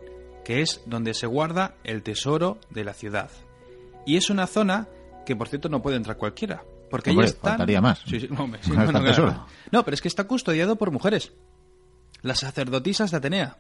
que 0.45 0.63
es 0.63 0.83
donde 0.87 1.13
se 1.13 1.27
guarda 1.27 1.75
el 1.85 2.03
tesoro 2.03 2.59
de 2.71 2.85
la 2.85 2.95
ciudad. 2.95 3.31
Y 4.07 4.17
es 4.17 4.31
una 4.31 4.47
zona 4.47 4.89
que 5.25 5.37
por 5.37 5.49
cierto 5.49 5.69
no 5.69 5.83
puede 5.83 5.97
entrar 5.97 6.17
cualquiera. 6.17 6.63
Porque 6.91 7.11
ahí 7.11 7.19
están... 7.21 7.53
faltaría 7.53 7.81
más. 7.81 8.01
Sí, 8.07 8.21
sí, 8.21 8.29
hombre, 8.37 8.61
sí, 8.63 8.71
Está 8.71 8.85
no, 8.85 8.93
no, 8.93 8.99
el 8.99 9.05
claro. 9.05 9.27
tesoro. 9.31 9.47
No, 9.71 9.85
pero 9.85 9.95
es 9.95 10.03
que 10.03 10.09
está 10.09 10.25
custodiado 10.25 10.77
por 10.77 10.91
mujeres. 10.91 11.33
Las 12.23 12.41
sacerdotisas 12.41 13.11
de 13.11 13.17
Atenea. 13.17 13.57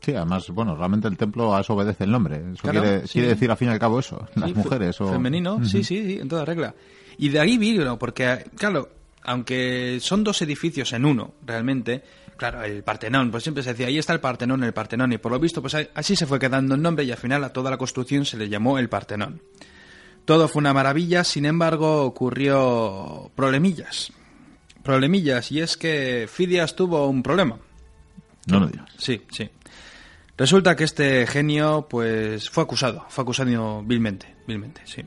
Sí, 0.00 0.14
además, 0.14 0.50
bueno, 0.50 0.76
realmente 0.76 1.08
el 1.08 1.16
templo 1.16 1.54
a 1.54 1.60
eso 1.62 1.72
obedece 1.74 2.04
el 2.04 2.10
nombre. 2.10 2.36
Eso 2.36 2.62
Claro, 2.62 2.82
quiere, 2.82 3.02
quiere 3.02 3.28
decir 3.28 3.50
al 3.50 3.56
fin 3.56 3.68
y 3.68 3.70
al 3.70 3.78
cabo 3.78 4.00
eso, 4.00 4.28
las 4.34 4.54
mujeres 4.54 5.00
o... 5.00 5.10
Femenino, 5.10 5.64
sí, 5.64 5.82
sí, 5.82 6.04
sí, 6.04 6.18
en 6.20 6.28
toda 6.28 6.44
regla. 6.44 6.74
Y 7.16 7.30
de 7.30 7.40
ahí 7.40 7.56
vino, 7.56 7.98
porque, 7.98 8.44
claro, 8.56 8.90
aunque 9.22 9.98
son 10.00 10.22
dos 10.22 10.42
edificios 10.42 10.92
en 10.92 11.06
uno, 11.06 11.32
realmente, 11.46 12.02
claro, 12.36 12.62
el 12.64 12.82
Partenón, 12.82 13.30
pues 13.30 13.44
siempre 13.44 13.62
se 13.62 13.70
decía, 13.70 13.86
ahí 13.86 13.96
está 13.96 14.12
el 14.12 14.20
Partenón, 14.20 14.62
el 14.62 14.74
Partenón, 14.74 15.12
y 15.12 15.18
por 15.18 15.32
lo 15.32 15.38
visto, 15.38 15.62
pues 15.62 15.74
así 15.94 16.16
se 16.16 16.26
fue 16.26 16.38
quedando 16.38 16.74
el 16.74 16.82
nombre 16.82 17.04
y 17.04 17.10
al 17.10 17.16
final 17.16 17.42
a 17.42 17.54
toda 17.54 17.70
la 17.70 17.78
construcción 17.78 18.26
se 18.26 18.36
le 18.36 18.50
llamó 18.50 18.78
el 18.78 18.90
Partenón. 18.90 19.40
Todo 20.24 20.48
fue 20.48 20.60
una 20.60 20.72
maravilla, 20.72 21.22
sin 21.24 21.44
embargo, 21.44 22.02
ocurrió 22.04 23.30
problemillas. 23.34 24.12
Problemillas, 24.82 25.52
y 25.52 25.60
es 25.60 25.76
que 25.76 26.28
Fidias 26.30 26.76
tuvo 26.76 27.06
un 27.08 27.22
problema. 27.22 27.58
No 28.46 28.60
lo 28.60 28.66
digas. 28.66 28.90
Sí, 28.98 29.22
sí. 29.30 29.50
Resulta 30.36 30.76
que 30.76 30.84
este 30.84 31.26
genio, 31.26 31.86
pues, 31.88 32.50
fue 32.50 32.64
acusado, 32.64 33.06
fue 33.08 33.22
acusado 33.22 33.82
vilmente, 33.82 34.34
vilmente, 34.46 34.82
sí. 34.84 35.02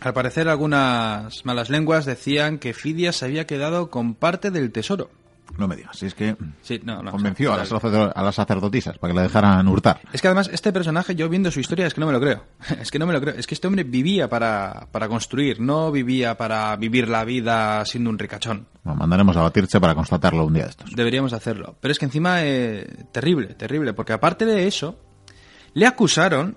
Al 0.00 0.14
parecer, 0.14 0.48
algunas 0.48 1.44
malas 1.44 1.68
lenguas 1.68 2.06
decían 2.06 2.58
que 2.58 2.72
Fidias 2.72 3.16
se 3.16 3.26
había 3.26 3.46
quedado 3.46 3.90
con 3.90 4.14
parte 4.14 4.50
del 4.50 4.72
tesoro. 4.72 5.10
No 5.58 5.68
me 5.68 5.76
digas. 5.76 5.96
Si 5.98 6.06
es 6.06 6.14
que 6.14 6.36
Sí, 6.62 6.80
no, 6.84 7.02
no. 7.02 7.10
convenció 7.10 7.52
a 7.52 7.58
las, 7.58 7.68
sacerdo- 7.68 8.12
a 8.14 8.22
las 8.22 8.34
sacerdotisas 8.34 8.98
para 8.98 9.12
que 9.12 9.16
la 9.16 9.22
dejaran 9.22 9.66
hurtar. 9.68 10.00
Es 10.12 10.22
que 10.22 10.28
además, 10.28 10.48
este 10.52 10.72
personaje, 10.72 11.14
yo 11.14 11.28
viendo 11.28 11.50
su 11.50 11.60
historia, 11.60 11.86
es 11.86 11.94
que 11.94 12.00
no 12.00 12.06
me 12.06 12.12
lo 12.12 12.20
creo. 12.20 12.44
Es 12.80 12.90
que 12.90 12.98
no 12.98 13.06
me 13.06 13.12
lo 13.12 13.20
creo. 13.20 13.34
Es 13.34 13.46
que 13.46 13.54
este 13.54 13.66
hombre 13.66 13.84
vivía 13.84 14.28
para, 14.28 14.88
para 14.92 15.08
construir, 15.08 15.60
no 15.60 15.90
vivía 15.92 16.36
para 16.36 16.74
vivir 16.76 17.08
la 17.08 17.24
vida 17.24 17.84
siendo 17.84 18.10
un 18.10 18.18
ricachón. 18.18 18.66
Bueno, 18.84 18.98
mandaremos 19.00 19.36
a 19.36 19.42
Batirche 19.42 19.80
para 19.80 19.94
constatarlo 19.94 20.44
un 20.46 20.54
día 20.54 20.64
de 20.64 20.70
estos. 20.70 20.90
Deberíamos 20.94 21.32
hacerlo. 21.32 21.76
Pero 21.80 21.92
es 21.92 21.98
que 21.98 22.04
encima, 22.06 22.42
eh, 22.42 22.86
terrible, 23.12 23.48
terrible, 23.54 23.92
porque 23.92 24.12
aparte 24.14 24.46
de 24.46 24.66
eso, 24.66 24.98
le 25.74 25.86
acusaron. 25.86 26.56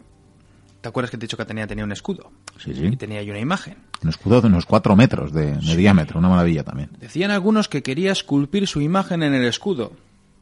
¿Te 0.83 0.89
acuerdas 0.89 1.11
que 1.11 1.17
te 1.17 1.23
he 1.23 1.27
dicho 1.27 1.37
que 1.37 1.45
tenía, 1.45 1.65
tenía 1.65 1.85
un 1.85 1.93
escudo? 1.93 2.29
Sí, 2.59 2.73
sí. 2.73 2.87
Y 2.87 2.97
tenía 2.97 3.21
ahí 3.21 3.29
una 3.29 3.39
imagen. 3.39 3.77
Un 4.03 4.09
escudo 4.09 4.41
de 4.41 4.47
unos 4.47 4.65
cuatro 4.65 4.97
metros 4.97 5.31
de, 5.31 5.53
de 5.55 5.75
diámetro, 5.77 6.19
una 6.19 6.27
maravilla 6.27 6.65
también. 6.65 6.89
Decían 6.99 7.31
algunos 7.31 7.69
que 7.69 7.81
quería 7.81 8.11
esculpir 8.11 8.67
su 8.67 8.81
imagen 8.81 9.23
en 9.23 9.33
el 9.33 9.45
escudo. 9.45 9.93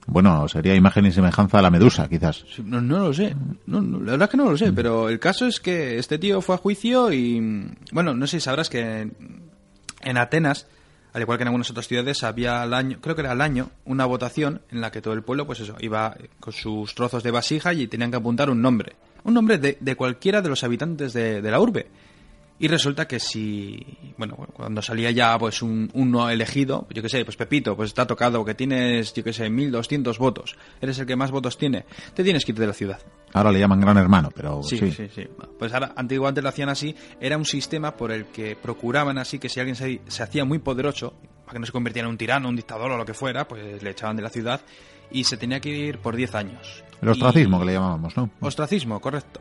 Bueno, 0.07 0.47
sería 0.47 0.73
imagen 0.73 1.05
y 1.05 1.11
semejanza 1.11 1.59
a 1.59 1.61
la 1.61 1.69
medusa, 1.69 2.09
quizás. 2.09 2.43
No, 2.65 2.81
no 2.81 2.97
lo 2.97 3.13
sé. 3.13 3.35
No, 3.67 3.81
no, 3.81 3.99
la 3.99 4.13
verdad 4.13 4.23
es 4.23 4.31
que 4.31 4.37
no 4.37 4.49
lo 4.49 4.57
sé. 4.57 4.73
Pero 4.73 5.09
el 5.09 5.19
caso 5.19 5.45
es 5.45 5.59
que 5.59 5.99
este 5.99 6.17
tío 6.17 6.41
fue 6.41 6.55
a 6.55 6.57
juicio 6.57 7.13
y. 7.13 7.69
Bueno, 7.91 8.15
no 8.15 8.25
sé 8.25 8.39
si 8.39 8.45
sabrás 8.45 8.67
que 8.67 9.11
en 10.01 10.17
Atenas, 10.17 10.65
al 11.13 11.21
igual 11.21 11.37
que 11.37 11.43
en 11.43 11.49
algunas 11.49 11.69
otras 11.69 11.87
ciudades, 11.87 12.23
había 12.23 12.63
al 12.63 12.73
año, 12.73 12.97
creo 12.99 13.13
que 13.13 13.21
era 13.21 13.33
al 13.33 13.41
año, 13.41 13.69
una 13.85 14.05
votación 14.05 14.63
en 14.71 14.81
la 14.81 14.89
que 14.89 15.03
todo 15.03 15.13
el 15.13 15.21
pueblo, 15.21 15.45
pues 15.45 15.59
eso, 15.59 15.75
iba 15.81 16.17
con 16.39 16.51
sus 16.51 16.95
trozos 16.95 17.21
de 17.21 17.29
vasija 17.29 17.73
y 17.75 17.85
tenían 17.85 18.09
que 18.09 18.17
apuntar 18.17 18.49
un 18.49 18.59
nombre. 18.59 18.95
Un 19.23 19.33
nombre 19.33 19.57
de, 19.57 19.77
de 19.79 19.95
cualquiera 19.95 20.41
de 20.41 20.49
los 20.49 20.63
habitantes 20.63 21.13
de, 21.13 21.41
de 21.41 21.51
la 21.51 21.59
urbe. 21.59 21.87
Y 22.61 22.67
resulta 22.67 23.07
que 23.07 23.19
si, 23.19 23.83
bueno, 24.19 24.35
cuando 24.53 24.83
salía 24.83 25.09
ya 25.09 25.35
pues 25.39 25.63
un, 25.63 25.89
uno 25.95 26.29
elegido, 26.29 26.85
yo 26.91 27.01
qué 27.01 27.09
sé, 27.09 27.25
pues 27.25 27.35
Pepito, 27.35 27.75
pues 27.75 27.89
está 27.89 28.05
tocado 28.05 28.45
que 28.45 28.53
tienes, 28.53 29.15
yo 29.15 29.23
qué 29.23 29.33
sé, 29.33 29.49
1200 29.49 30.19
votos, 30.19 30.55
eres 30.79 30.99
el 30.99 31.07
que 31.07 31.15
más 31.15 31.31
votos 31.31 31.57
tiene, 31.57 31.85
te 32.13 32.23
tienes 32.23 32.45
que 32.45 32.51
ir 32.51 32.59
de 32.59 32.67
la 32.67 32.73
ciudad. 32.73 32.99
Ahora 33.33 33.51
le 33.51 33.57
llaman 33.57 33.81
gran 33.81 33.97
hermano, 33.97 34.29
pero 34.31 34.61
sí. 34.61 34.77
Sí, 34.77 34.91
sí, 34.91 35.27
Pues 35.57 35.73
ahora, 35.73 35.93
antiguamente 35.95 36.43
lo 36.43 36.49
hacían 36.49 36.69
así, 36.69 36.95
era 37.19 37.35
un 37.35 37.45
sistema 37.45 37.95
por 37.95 38.11
el 38.11 38.25
que 38.25 38.55
procuraban 38.55 39.17
así 39.17 39.39
que 39.39 39.49
si 39.49 39.59
alguien 39.59 39.75
se, 39.75 40.01
se 40.07 40.21
hacía 40.21 40.45
muy 40.45 40.59
poderoso, 40.59 41.15
para 41.43 41.53
que 41.53 41.59
no 41.61 41.65
se 41.65 41.71
convirtiera 41.71 42.05
en 42.07 42.11
un 42.11 42.17
tirano, 42.19 42.47
un 42.47 42.55
dictador 42.55 42.91
o 42.91 42.97
lo 42.97 43.05
que 43.05 43.15
fuera, 43.15 43.47
pues 43.47 43.81
le 43.81 43.89
echaban 43.89 44.15
de 44.15 44.21
la 44.21 44.29
ciudad 44.29 44.61
y 45.11 45.23
se 45.23 45.37
tenía 45.37 45.59
que 45.59 45.69
ir 45.69 45.99
por 45.99 46.15
10 46.15 46.35
años. 46.35 46.83
El 47.01 47.09
ostracismo 47.09 47.59
que 47.59 47.65
le 47.65 47.73
llamábamos, 47.73 48.15
¿no? 48.15 48.29
Ostracismo, 48.39 48.99
correcto. 48.99 49.39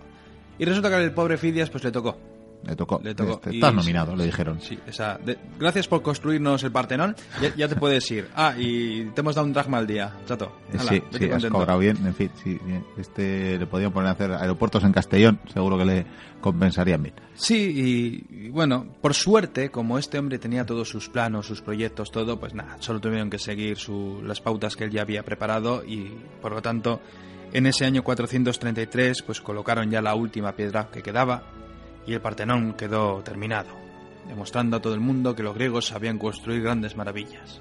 Y 0.59 0.65
resulta 0.65 0.89
que 0.89 0.97
al 0.97 1.13
pobre 1.13 1.37
Fidias 1.37 1.71
pues 1.71 1.85
le 1.85 1.93
tocó. 1.93 2.17
Le 2.65 2.77
tocó. 2.77 3.01
Le 3.03 3.15
tocó. 3.15 3.35
Este, 3.35 3.55
estás 3.55 3.75
nominado, 3.75 4.15
le 4.15 4.25
dijeron. 4.25 4.61
Sí, 4.61 4.79
esa, 4.87 5.19
gracias 5.59 5.89
por 5.89 6.03
construirnos 6.03 6.63
el 6.63 6.71
Partenón. 6.71 7.17
Ya, 7.57 7.69
te 7.69 7.77
puedes 7.77 8.11
ir. 8.11 8.29
Ah, 8.35 8.55
y 8.57 9.05
te 9.07 9.21
hemos 9.21 9.35
dado 9.35 9.47
un 9.47 9.53
dragma 9.53 9.79
al 9.79 9.87
día, 9.87 10.13
chato. 10.27 10.53
sí, 10.89 11.03
sí, 11.17 11.31
has 11.31 11.45
cobrado 11.47 11.79
bien. 11.79 11.97
En 12.07 12.15
fin, 12.15 12.31
sí, 12.43 12.59
este 12.99 13.59
le 13.59 13.67
podían 13.67 13.93
poner 13.93 14.09
a 14.09 14.13
hacer 14.13 14.33
aeropuertos 14.33 14.85
en 14.85 14.93
Castellón. 14.93 15.41
Seguro 15.53 15.79
que 15.79 15.85
le 15.85 16.07
compensarían 16.41 17.03
bien. 17.03 17.15
Sí, 17.35 18.25
y, 18.31 18.49
bueno, 18.49 18.87
por 19.01 19.15
suerte, 19.15 19.71
como 19.71 19.99
este 19.99 20.19
hombre 20.19 20.39
tenía 20.39 20.67
todos 20.67 20.89
sus 20.89 21.09
planos, 21.09 21.47
sus 21.47 21.63
proyectos, 21.63 22.11
todo, 22.11 22.39
pues 22.39 22.55
nada, 22.55 22.77
solo 22.81 23.01
tuvieron 23.01 23.31
que 23.31 23.39
seguir 23.39 23.79
su, 23.79 24.23
las 24.25 24.41
pautas 24.41 24.77
que 24.77 24.85
él 24.85 24.91
ya 24.91 25.03
había 25.03 25.23
preparado 25.23 25.85
y 25.85 26.13
por 26.41 26.53
lo 26.53 26.63
tanto. 26.63 27.01
En 27.53 27.67
ese 27.67 27.85
año 27.85 28.05
433, 28.05 29.23
pues 29.23 29.41
colocaron 29.41 29.91
ya 29.91 30.01
la 30.01 30.15
última 30.15 30.53
piedra 30.53 30.89
que 30.89 31.03
quedaba, 31.03 31.43
y 32.07 32.15
el 32.15 32.21
Partenón 32.21 32.75
quedó 32.75 33.23
terminado, 33.23 33.69
demostrando 34.29 34.77
a 34.77 34.81
todo 34.81 34.95
el 34.95 35.01
mundo 35.01 35.35
que 35.35 35.43
los 35.43 35.55
griegos 35.55 35.87
sabían 35.87 36.19
construir 36.19 36.63
grandes 36.63 36.97
maravillas. 36.97 37.61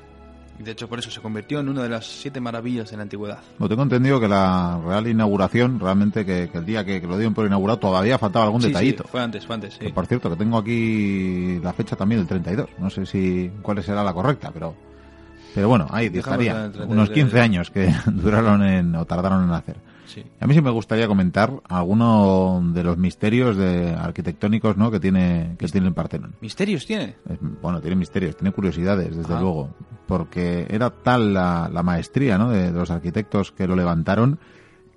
Y 0.60 0.64
de 0.64 0.72
hecho 0.72 0.90
por 0.90 1.00
eso 1.00 1.10
se 1.10 1.22
convirtió 1.22 1.62
en 1.62 1.70
una 1.70 1.84
de 1.84 1.90
las 1.90 2.06
siete 2.06 2.42
maravillas 2.42 2.92
de 2.92 2.98
la 2.98 3.04
antigüedad. 3.04 3.40
No 3.60 3.70
tengo 3.70 3.84
entendido 3.84 4.20
que 4.20 4.28
la 4.28 4.80
real 4.86 5.08
inauguración, 5.08 5.80
realmente 5.80 6.26
que, 6.26 6.50
el 6.54 6.66
día 6.66 6.84
que, 6.84 7.00
lo 7.00 7.18
dieron 7.18 7.34
por 7.34 7.46
inaugurado 7.46 7.80
todavía 7.80 8.18
faltaba 8.18 8.46
algún 8.46 8.62
detallito. 8.62 9.04
Sí, 9.04 9.10
fue 9.10 9.22
antes, 9.22 9.46
fue 9.46 9.56
antes, 9.56 9.80
por 9.94 10.06
cierto, 10.06 10.30
que 10.30 10.36
tengo 10.36 10.58
aquí 10.58 11.60
la 11.64 11.72
fecha 11.72 11.96
también 11.96 12.20
del 12.20 12.28
32. 12.28 12.70
No 12.78 12.90
sé 12.90 13.06
si 13.06 13.50
cuál 13.62 13.82
será 13.82 14.04
la 14.04 14.14
correcta, 14.14 14.52
pero 14.54 14.76
pero 15.54 15.68
bueno, 15.68 15.88
ahí 15.90 16.12
estaría. 16.14 16.72
Unos 16.88 17.10
15 17.10 17.40
años 17.40 17.72
que 17.72 17.94
duraron 18.06 18.64
en, 18.64 18.96
o 18.96 19.06
tardaron 19.06 19.44
en 19.44 19.52
hacer. 19.52 19.78
A 20.40 20.48
mí 20.48 20.54
sí 20.54 20.62
me 20.62 20.72
gustaría 20.72 21.08
comentar 21.08 21.62
alguno 21.68 22.62
de 22.74 22.84
los 22.84 22.98
misterios 22.98 23.58
de 23.58 23.94
arquitectónicos 23.94 24.78
¿no? 24.78 24.92
que 24.92 25.00
tiene 25.00 25.56
que 25.58 25.68
tiene 25.68 25.88
el 25.88 25.94
Partenón. 25.94 26.36
¿Misterios 26.42 26.86
tiene? 26.86 27.16
bueno, 27.62 27.82
tiene 27.82 27.96
misterios, 27.96 28.36
tiene 28.36 28.52
curiosidades, 28.52 29.16
desde 29.16 29.34
ah. 29.34 29.40
luego. 29.40 29.76
Porque 30.08 30.66
era 30.70 30.90
tal 30.90 31.34
la, 31.34 31.82
maestría 31.84 32.38
¿no? 32.38 32.50
de, 32.50 32.72
los 32.72 32.90
arquitectos 32.90 33.52
que 33.52 33.68
lo 33.68 33.76
levantaron 33.76 34.40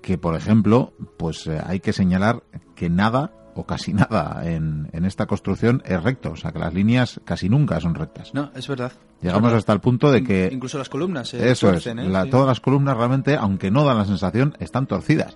que, 0.01 0.18
por 0.18 0.35
ejemplo, 0.35 0.92
pues 1.16 1.46
eh, 1.46 1.61
hay 1.64 1.81
que 1.81 1.92
señalar 1.92 2.42
que 2.75 2.90
nada 2.90 3.33
o 3.55 3.65
casi 3.65 3.93
nada 3.93 4.43
en, 4.45 4.88
en, 4.93 5.05
esta 5.05 5.27
construcción 5.27 5.83
es 5.85 6.03
recto, 6.03 6.33
o 6.33 6.37
sea 6.37 6.53
que 6.53 6.59
las 6.59 6.73
líneas 6.73 7.21
casi 7.25 7.49
nunca 7.49 7.81
son 7.81 7.95
rectas. 7.95 8.33
No, 8.35 8.51
es 8.55 8.67
verdad. 8.69 8.93
Llegamos 9.21 9.53
hasta 9.53 9.73
el 9.73 9.81
punto 9.81 10.11
de 10.11 10.25
que... 10.25 10.51
Incluso 10.53 10.79
las 10.79 10.88
columnas. 10.88 11.33
eso 11.33 11.71
es, 11.71 11.87
¿eh? 11.87 11.95
todas 12.31 12.47
las 12.47 12.61
columnas 12.61 12.97
realmente, 12.97 13.37
aunque 13.37 13.71
no 13.71 13.85
dan 13.85 13.99
la 13.99 14.05
sensación, 14.05 14.57
están 14.59 14.87
torcidas. 14.87 15.35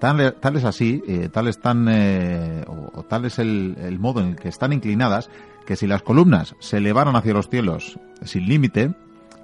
Tal, 0.00 0.34
tal, 0.40 0.56
es 0.56 0.64
así, 0.64 1.02
eh, 1.06 1.28
tal, 1.32 1.46
están, 1.46 1.86
eh, 1.88 2.64
o, 2.66 3.04
tal 3.04 3.26
es 3.26 3.38
el, 3.38 3.76
el 3.80 3.98
modo 4.00 4.20
en 4.20 4.30
el 4.30 4.36
que 4.36 4.48
están 4.48 4.72
inclinadas, 4.72 5.30
que 5.66 5.76
si 5.76 5.86
las 5.86 6.02
columnas 6.02 6.56
se 6.58 6.78
elevaran 6.78 7.14
hacia 7.14 7.32
los 7.32 7.48
cielos 7.48 7.98
sin 8.22 8.46
límite, 8.46 8.94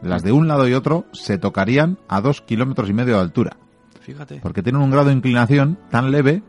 las 0.03 0.23
de 0.23 0.33
un 0.33 0.49
lado 0.49 0.67
y 0.67 0.75
otro 0.75 1.05
se 1.13 1.39
tocarían 1.39 1.99
a 2.09 2.21
dos 2.21 2.41
kilómetros 2.41 2.91
y 2.91 2.93
medio 2.93 3.15
de 3.15 3.21
altura. 3.21 3.57
Fíjate. 4.05 4.41
Porque 4.43 4.63
tienen 4.63 4.83
un 4.83 4.91
grado 4.91 5.09
de 5.09 5.15
inclinación 5.15 5.79
tan 5.91 6.11
leve 6.11 6.43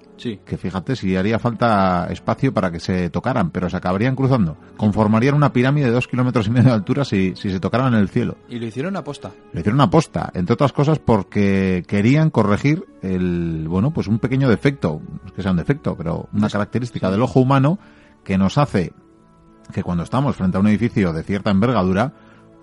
que 0.46 0.58
fíjate 0.58 0.96
si 0.96 1.16
haría 1.16 1.40
falta 1.40 2.08
espacio 2.10 2.54
para 2.54 2.72
que 2.72 2.80
se 2.80 3.10
tocaran, 3.10 3.50
pero 3.52 3.70
se 3.70 3.78
acabarían 3.78 4.16
cruzando. 4.16 4.58
Conformarían 4.78 5.36
una 5.36 5.54
pirámide 5.54 5.88
de 5.88 5.92
dos 5.92 6.08
kilómetros 6.08 6.48
y 6.48 6.52
medio 6.52 6.70
de 6.70 6.76
altura 6.76 7.06
si, 7.06 7.34
si 7.36 7.50
se 7.50 7.60
tocaran 7.60 7.94
en 7.94 8.00
el 8.00 8.10
cielo. 8.10 8.38
Y 8.50 8.60
lo 8.60 8.66
hicieron 8.66 8.96
a 8.98 9.04
posta. 9.04 9.32
Lo 9.54 9.60
hicieron 9.60 9.80
a 9.82 9.90
posta, 9.90 10.32
entre 10.34 10.54
otras 10.54 10.74
cosas 10.74 11.00
porque 11.00 11.84
querían 11.88 12.30
corregir 12.30 12.86
el, 13.02 13.68
bueno, 13.68 13.92
pues 13.92 14.08
un 14.08 14.20
pequeño 14.20 14.50
defecto, 14.50 15.02
no 15.08 15.26
es 15.26 15.32
que 15.32 15.42
sea 15.42 15.52
un 15.52 15.58
defecto, 15.58 15.96
pero 15.96 16.28
una 16.34 16.50
característica 16.50 17.10
del 17.10 17.22
ojo 17.22 17.40
humano 17.40 17.80
que 18.24 18.38
nos 18.38 18.58
hace 18.58 18.94
que 19.74 19.84
cuando 19.84 20.04
estamos 20.04 20.36
frente 20.36 20.58
a 20.58 20.60
un 20.60 20.68
edificio 20.68 21.12
de 21.14 21.24
cierta 21.24 21.52
envergadura, 21.52 22.14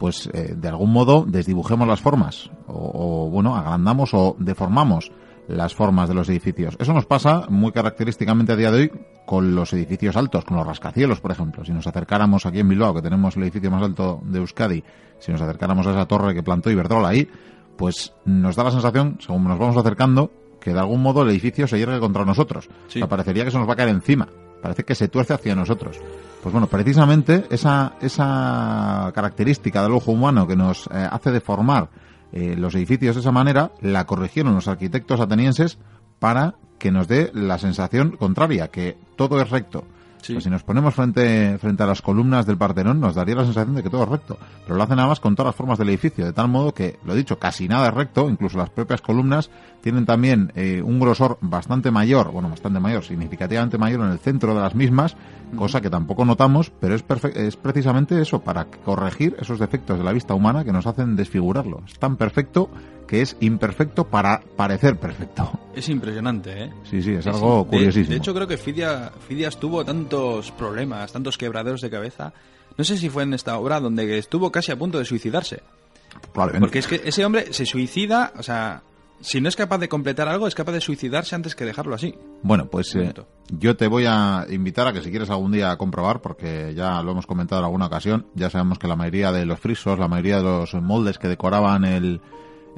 pues 0.03 0.29
eh, 0.33 0.55
de 0.57 0.69
algún 0.69 0.91
modo 0.91 1.25
desdibujemos 1.25 1.87
las 1.87 2.01
formas 2.01 2.51
o, 2.67 3.31
bueno, 3.31 3.55
agrandamos 3.55 4.13
o 4.15 4.35
deformamos 4.37 5.13
las 5.47 5.77
formas 5.77 6.09
de 6.09 6.15
los 6.17 6.29
edificios. 6.29 6.77
Eso 6.81 6.93
nos 6.93 7.07
pasa 7.07 7.47
muy 7.49 7.71
característicamente 7.71 8.53
a 8.53 8.57
día 8.57 8.73
de 8.73 8.81
hoy 8.81 8.93
con 9.25 9.55
los 9.55 9.73
edificios 9.75 10.17
altos, 10.17 10.45
con 10.45 10.57
los 10.57 10.67
rascacielos, 10.67 11.21
por 11.21 11.31
ejemplo. 11.31 11.65
Si 11.65 11.71
nos 11.71 11.87
acercáramos 11.87 12.47
aquí 12.47 12.59
en 12.59 12.69
Bilbao, 12.69 12.93
que 12.95 13.01
tenemos 13.01 13.37
el 13.37 13.45
edificio 13.45 13.71
más 13.71 13.81
alto 13.81 14.21
de 14.25 14.41
Euskadi, 14.41 14.83
si 15.21 15.31
nos 15.31 15.41
acercáramos 15.41 15.87
a 15.87 15.93
esa 15.93 16.07
torre 16.09 16.35
que 16.35 16.43
plantó 16.43 16.69
Iberdrola 16.69 17.11
ahí, 17.11 17.29
pues 17.77 18.13
nos 18.25 18.57
da 18.57 18.65
la 18.65 18.73
sensación, 18.73 19.19
según 19.21 19.45
nos 19.45 19.57
vamos 19.57 19.77
acercando, 19.77 20.33
que 20.61 20.73
de 20.73 20.81
algún 20.81 21.01
modo 21.01 21.23
el 21.23 21.31
edificio 21.31 21.69
se 21.69 21.79
hiergue 21.79 22.01
contra 22.01 22.25
nosotros. 22.25 22.69
parecería 23.09 23.45
que 23.45 23.53
se 23.53 23.59
nos 23.59 23.69
va 23.69 23.75
a 23.75 23.77
caer 23.77 23.91
encima. 23.91 24.27
Parece 24.63 24.85
que 24.85 24.95
se 24.95 25.09
tuerce 25.09 25.35
hacia 25.35 25.57
nosotros. 25.57 25.99
Pues 26.43 26.53
bueno, 26.53 26.69
precisamente 26.69 27.45
esa, 27.51 27.95
esa 28.01 29.11
característica 29.15 29.83
del 29.83 29.93
ojo 29.93 30.13
humano 30.13 30.47
que 30.47 30.57
nos 30.57 30.87
eh, 30.87 31.09
hace 31.11 31.33
deformar 31.33 31.91
eh, 32.33 32.55
los 32.57 32.75
edificios 32.75 33.17
de 33.17 33.21
esa 33.21 33.33
manera, 33.33 33.73
la 33.81 34.07
corrigieron 34.07 34.55
los 34.55 34.69
arquitectos 34.69 35.21
atenienses 35.21 35.79
para 36.19 36.55
que 36.79 36.91
nos 36.91 37.09
dé 37.09 37.31
la 37.35 37.59
sensación 37.59 38.13
contraria, 38.13 38.69
que 38.69 38.97
todo 39.17 39.41
es 39.41 39.51
recto. 39.51 39.85
Pues 40.27 40.45
si 40.45 40.51
nos 40.51 40.63
ponemos 40.63 40.95
frente, 40.95 41.59
frente 41.59 41.83
a 41.83 41.87
las 41.87 42.03
columnas 42.03 42.47
del 42.47 42.57
Partenón, 42.57 43.01
nos 43.01 43.15
daría 43.15 43.35
la 43.35 43.45
sensación 43.45 43.75
de 43.75 43.83
que 43.83 43.91
todo 43.91 44.05
es 44.05 44.09
recto. 44.09 44.39
Pero 44.65 44.77
lo 44.77 44.83
hacen 44.83 44.97
nada 44.97 45.09
más 45.09 45.21
con 45.21 45.35
todas 45.35 45.49
las 45.49 45.57
formas 45.57 45.79
del 45.79 45.89
edificio, 45.89 46.25
de 46.25 46.33
tal 46.33 46.49
modo 46.49 46.73
que, 46.73 46.99
lo 47.05 47.15
dicho, 47.15 47.39
casi 47.39 47.69
nada 47.69 47.89
es 47.89 47.95
recto, 47.95 48.29
incluso 48.29 48.59
las 48.59 48.71
propias 48.71 49.01
columnas 49.01 49.51
tienen 49.81 50.07
también 50.07 50.53
eh, 50.55 50.81
un 50.83 51.01
grosor 51.01 51.39
bastante 51.41 51.91
mayor, 51.91 52.31
bueno, 52.31 52.49
bastante 52.49 52.79
mayor, 52.79 53.05
significativamente 53.05 53.79
mayor 53.79 54.01
en 54.03 54.13
el 54.13 54.19
centro 54.19 54.55
de 54.55 54.61
las 54.61 54.75
mismas, 54.75 55.17
cosa 55.57 55.81
que 55.81 55.91
tampoco 55.91 56.25
notamos, 56.25 56.71
pero 56.81 56.95
es, 56.95 57.05
es 57.35 57.57
precisamente 57.57 58.21
eso, 58.21 58.41
para 58.41 58.67
corregir 58.67 59.37
esos 59.41 59.59
defectos 59.59 59.99
de 59.99 60.05
la 60.05 60.13
vista 60.13 60.35
humana 60.35 60.65
que 60.65 60.73
nos 60.73 60.87
hacen 60.87 61.17
desfigurarlo. 61.17 61.83
Es 61.87 61.99
tan 61.99 62.17
perfecto 62.17 62.71
que 63.09 63.23
es 63.23 63.37
imperfecto 63.41 64.05
para 64.05 64.41
parecer 64.57 64.99
perfecto. 64.99 65.51
Es 65.75 65.89
impresionante, 65.89 66.65
¿eh? 66.65 66.73
Sí, 66.85 67.03
sí, 67.03 67.13
es 67.13 67.27
algo 67.27 67.67
curiosísimo. 67.67 68.11
De, 68.11 68.17
hecho, 68.17 68.35
creo 68.35 68.47
que 68.47 68.59
Fidias, 68.59 69.59
tuvo 69.59 69.85
tantos 69.85 70.51
problemas, 70.53 71.13
tantos 71.13 71.39
quebraderos 71.39 71.81
de 71.81 71.91
cabeza. 71.91 72.33
No 72.77 72.85
sé 72.85 72.99
si 72.99 73.09
fue 73.09 73.23
en 73.23 73.35
esta 73.35 73.59
obra 73.59 73.81
donde 73.81 74.19
estuvo 74.19 74.53
casi 74.53 74.73
a 74.73 74.77
punto 74.77 74.99
de 74.99 75.05
suicidarse. 75.05 75.63
Porque 76.33 76.79
es 76.79 76.87
que 76.87 77.01
ese 77.05 77.25
hombre 77.25 77.53
se 77.53 77.65
suicida, 77.65 78.33
o 78.37 78.43
sea, 78.43 78.83
si 79.21 79.41
no 79.41 79.49
es 79.49 79.57
capaz 79.57 79.79
de 79.79 79.89
completar 79.89 80.29
algo, 80.29 80.47
es 80.47 80.55
capaz 80.55 80.73
de 80.73 80.81
suicidarse 80.81 81.35
antes 81.35 81.55
que 81.55 81.65
dejarlo 81.65 81.95
así. 81.95 82.15
Bueno, 82.43 82.67
pues 82.67 82.95
eh, 82.97 83.15
yo 83.49 83.77
te 83.77 83.87
voy 83.87 84.05
a 84.07 84.47
invitar 84.51 84.89
a 84.89 84.93
que 84.93 85.01
si 85.01 85.11
quieres 85.11 85.31
algún 85.31 85.53
día 85.53 85.71
a 85.71 85.79
comprobar, 85.79 86.21
porque 86.21 86.75
ya 86.75 87.03
lo 87.03 87.13
hemos 87.13 87.27
comentado 87.27 87.61
en 87.61 87.65
alguna 87.67 87.87
ocasión, 87.87 88.27
ya 88.35 88.51
sabemos 88.51 88.79
que 88.79 88.89
la 88.89 88.97
mayoría 88.97 89.33
de 89.33 89.47
los 89.47 89.61
frisos, 89.61 89.99
la 89.99 90.09
mayoría 90.09 90.39
de 90.39 90.43
los 90.43 90.75
moldes 90.75 91.19
que 91.19 91.29
decoraban 91.29 91.85
el, 91.85 92.21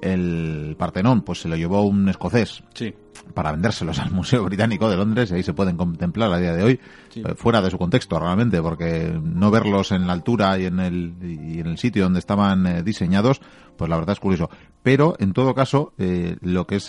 el 0.01 0.77
Partenón 0.79 1.23
pues 1.23 1.41
se 1.41 1.49
lo 1.49 1.57
llevó 1.57 1.83
un 1.83 2.09
escocés 2.09 2.63
sí. 2.75 2.95
para 3.33 3.53
vendérselos 3.53 3.99
al 4.01 4.11
Museo 4.11 4.45
Británico 4.45 4.89
de 4.89 4.97
Londres 4.97 5.31
y 5.31 5.35
ahí 5.35 5.43
se 5.43 5.55
pueden 5.55 5.77
contemplar 5.77 6.33
a 6.33 6.39
día 6.39 6.53
de 6.55 6.63
hoy 6.63 6.81
eh, 7.15 7.35
fuera 7.37 7.61
de 7.61 7.71
su 7.71 7.79
contexto 7.79 8.19
realmente 8.19 8.61
porque 8.61 9.19
no 9.23 9.51
verlos 9.51 9.93
en 9.93 10.07
la 10.07 10.13
altura 10.13 10.59
y 10.59 10.67
en 10.67 10.81
el, 10.81 11.15
y 11.23 11.61
en 11.61 11.67
el 11.67 11.79
sitio 11.79 12.05
donde 12.05 12.19
estaban 12.19 12.67
eh, 12.67 12.83
diseñados 12.83 13.41
pues 13.77 13.89
la 13.89 13.97
verdad 13.97 14.13
es 14.13 14.21
curioso 14.21 14.51
pero 14.83 15.17
en 15.19 15.33
todo 15.33 15.55
caso 15.55 15.95
eh, 15.99 16.37
lo 16.43 16.67
que 16.67 16.77
es 16.77 16.85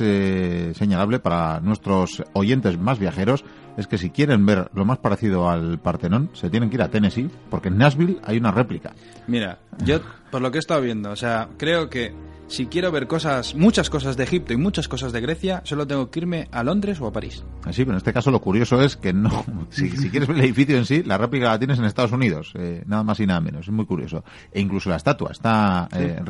señalable 0.77 1.19
para 1.19 1.59
nuestros 1.61 2.23
oyentes 2.33 2.77
más 2.77 2.99
viajeros 2.99 3.45
es 3.77 3.87
que 3.87 3.97
si 3.97 4.09
quieren 4.09 4.45
ver 4.45 4.69
lo 4.73 4.85
más 4.85 4.99
parecido 4.99 5.49
al 5.49 5.79
Partenón 5.79 6.29
se 6.33 6.49
tienen 6.49 6.69
que 6.69 6.75
ir 6.75 6.81
a 6.81 6.89
Tennessee 6.89 7.29
porque 7.49 7.69
en 7.69 7.77
Nashville 7.77 8.19
hay 8.23 8.37
una 8.37 8.51
réplica 8.51 8.93
mira 9.27 9.59
yo 9.83 9.99
por 10.31 10.41
lo 10.41 10.51
que 10.51 10.57
he 10.57 10.59
estado 10.59 10.81
viendo 10.81 11.11
o 11.11 11.15
sea 11.15 11.49
creo 11.57 11.89
que 11.89 12.13
si 12.47 12.67
quiero 12.67 12.91
ver 12.91 13.07
cosas, 13.07 13.55
muchas 13.55 13.89
cosas 13.89 14.17
de 14.17 14.23
Egipto 14.23 14.53
y 14.53 14.57
muchas 14.57 14.87
cosas 14.87 15.11
de 15.11 15.21
Grecia, 15.21 15.61
solo 15.63 15.87
tengo 15.87 16.09
que 16.11 16.19
irme 16.19 16.47
a 16.51 16.63
Londres 16.63 17.01
o 17.01 17.07
a 17.07 17.11
París. 17.11 17.43
Sí, 17.71 17.83
pero 17.83 17.91
en 17.91 17.97
este 17.97 18.13
caso 18.13 18.31
lo 18.31 18.39
curioso 18.39 18.81
es 18.81 18.95
que 18.95 19.13
no, 19.13 19.43
si, 19.69 19.89
quieres 19.89 20.27
ver 20.27 20.37
el 20.37 20.43
edificio 20.43 20.77
en 20.77 20.85
sí, 20.85 21.03
la 21.03 21.17
réplica 21.17 21.49
la 21.49 21.59
tienes 21.59 21.79
en 21.79 21.85
Estados 21.85 22.11
Unidos, 22.11 22.53
eh, 22.55 22.83
nada 22.85 23.03
más 23.03 23.19
y 23.19 23.25
nada 23.25 23.41
menos, 23.41 23.67
es 23.67 23.73
muy 23.73 23.85
curioso. 23.85 24.23
E 24.51 24.61
incluso 24.61 24.89
la 24.89 24.97
estatua 24.97 25.31
está 25.31 25.89
eh, 25.93 26.21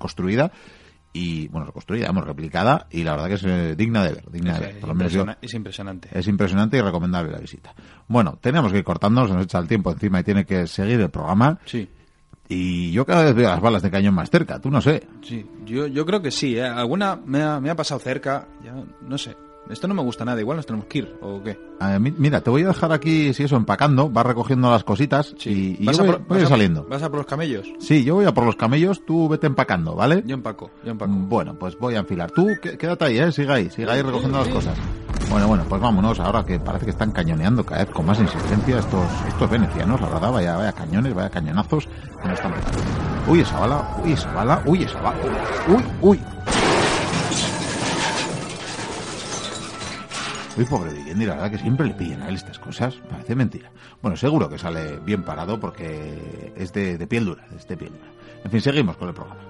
reconstruida 0.00 0.50
y 1.12 1.48
bueno 1.48 1.66
reconstruida 1.66 2.06
hemos 2.08 2.24
replicada 2.24 2.86
y 2.90 3.02
la 3.02 3.12
verdad 3.12 3.26
que 3.28 3.34
es 3.34 3.44
eh, 3.44 3.74
digna 3.76 4.04
de 4.04 4.12
ver 4.14 4.30
digna 4.30 4.52
Es, 4.54 4.60
de 4.60 4.66
ver 4.66 4.80
Por 4.80 4.88
lo 4.88 4.94
menos 4.94 5.12
yo- 5.12 5.26
es 5.42 5.54
impresionante. 5.54 6.08
es 6.12 6.26
impresionante 6.28 6.76
y 6.78 6.80
recomendable 6.80 7.32
la 7.32 7.38
visita 7.38 7.74
bueno 8.08 8.38
tenemos 8.40 8.72
que 8.72 8.78
ir 8.78 8.84
cortando 8.84 9.26
se 9.26 9.34
nos 9.34 9.44
echa 9.44 9.58
el 9.58 9.66
tiempo 9.68 9.90
encima 9.92 10.20
y 10.20 10.24
tiene 10.24 10.46
que 10.46 10.66
seguir 10.66 11.00
el 11.00 11.10
programa 11.10 11.58
Sí, 11.66 11.88
y 12.48 12.92
yo 12.92 13.04
cada 13.04 13.24
vez 13.24 13.34
veo 13.34 13.48
las 13.50 13.60
balas 13.60 13.82
de 13.82 13.90
cañón 13.90 14.14
más 14.14 14.30
cerca 14.30 14.58
tú 14.60 14.70
no 14.70 14.80
sé 14.80 15.02
sí. 15.22 15.44
Yo, 15.66 15.86
yo 15.88 16.06
creo 16.06 16.22
que 16.22 16.30
sí, 16.30 16.56
¿eh? 16.56 16.64
Alguna 16.64 17.16
me 17.16 17.42
ha, 17.42 17.60
me 17.60 17.70
ha 17.70 17.76
pasado 17.76 18.00
cerca, 18.00 18.46
ya 18.64 18.72
no 19.02 19.18
sé. 19.18 19.36
Esto 19.68 19.86
no 19.86 19.94
me 19.94 20.02
gusta 20.02 20.24
nada, 20.24 20.40
igual 20.40 20.56
nos 20.56 20.66
tenemos 20.66 20.86
que 20.86 20.98
ir, 20.98 21.14
¿o 21.20 21.40
qué? 21.44 21.56
Mira 22.00 22.40
te 22.40 22.50
voy 22.50 22.64
a 22.64 22.68
dejar 22.68 22.92
aquí 22.92 23.32
si 23.34 23.44
eso 23.44 23.56
empacando 23.56 24.10
vas 24.10 24.26
recogiendo 24.26 24.68
las 24.70 24.82
cositas 24.82 25.34
y, 25.44 25.76
y 25.80 25.86
¿Vas 25.86 25.96
yo 25.96 26.02
a 26.02 26.06
voy, 26.06 26.16
por- 26.16 26.26
voy 26.26 26.36
a 26.36 26.40
ir 26.40 26.44
vas 26.44 26.50
a- 26.50 26.54
saliendo 26.54 26.84
¿Vas 26.90 27.02
a 27.04 27.08
por 27.08 27.18
los 27.18 27.26
camellos? 27.26 27.68
sí 27.78 28.02
yo 28.02 28.16
voy 28.16 28.24
a 28.24 28.34
por 28.34 28.44
los 28.44 28.56
camellos 28.56 29.04
tú 29.06 29.28
vete 29.28 29.46
empacando 29.46 29.94
¿vale? 29.94 30.24
Yo 30.26 30.34
empaco, 30.34 30.70
yo 30.84 30.90
empaco. 30.90 31.12
Bueno, 31.12 31.54
pues 31.58 31.78
voy 31.78 31.94
a 31.94 31.98
enfilar. 32.00 32.30
Tú 32.32 32.48
qué- 32.60 32.76
quédate 32.76 33.04
ahí, 33.04 33.18
¿eh? 33.18 33.30
Siga 33.30 33.54
ahí, 33.54 33.70
siga 33.70 33.92
ahí 33.92 34.02
recogiendo 34.02 34.38
las 34.38 34.48
cosas. 34.48 34.76
Bueno, 35.30 35.46
bueno, 35.46 35.64
pues 35.68 35.80
vámonos. 35.80 36.18
Ahora 36.18 36.44
que 36.44 36.58
parece 36.58 36.86
que 36.86 36.90
están 36.90 37.12
cañoneando 37.12 37.64
cada 37.64 37.84
vez 37.84 37.94
con 37.94 38.04
más 38.06 38.18
insistencia 38.18 38.78
estos, 38.80 39.06
estos 39.28 39.48
venecianos, 39.48 40.00
la 40.00 40.08
verdad, 40.08 40.32
vaya, 40.32 40.56
vaya 40.56 40.72
cañones, 40.72 41.14
vaya 41.14 41.30
cañonazos 41.30 41.86
que 42.20 42.28
nos 42.28 42.34
están 42.36 42.52
pegando. 42.52 42.78
Uy, 43.28 43.40
esa 43.40 43.60
bala, 43.60 43.96
uy, 44.04 44.12
esa 44.12 44.32
bala, 44.32 44.62
uy, 44.66 44.82
esa 44.82 45.00
bala. 45.00 45.16
Uy, 45.68 45.74
uy. 45.76 45.84
Uy, 46.02 46.20
pobre 50.64 50.92
Vigendi, 50.92 51.26
la 51.26 51.34
verdad 51.34 51.50
que 51.50 51.58
siempre 51.58 51.86
le 51.86 51.94
pillan 51.94 52.22
a 52.22 52.28
él 52.28 52.34
estas 52.34 52.58
cosas. 52.58 52.96
Parece 53.08 53.34
mentira. 53.34 53.70
Bueno, 54.02 54.16
seguro 54.16 54.48
que 54.48 54.58
sale 54.58 54.98
bien 54.98 55.22
parado 55.22 55.60
porque 55.60 56.52
es 56.56 56.72
de, 56.72 56.98
de 56.98 57.06
piel 57.06 57.24
dura, 57.24 57.44
es 57.56 57.66
de 57.66 57.76
piel 57.76 57.92
dura. 57.92 58.10
En 58.44 58.50
fin, 58.50 58.60
seguimos 58.60 58.96
con 58.96 59.08
el 59.08 59.14
programa. 59.14 59.49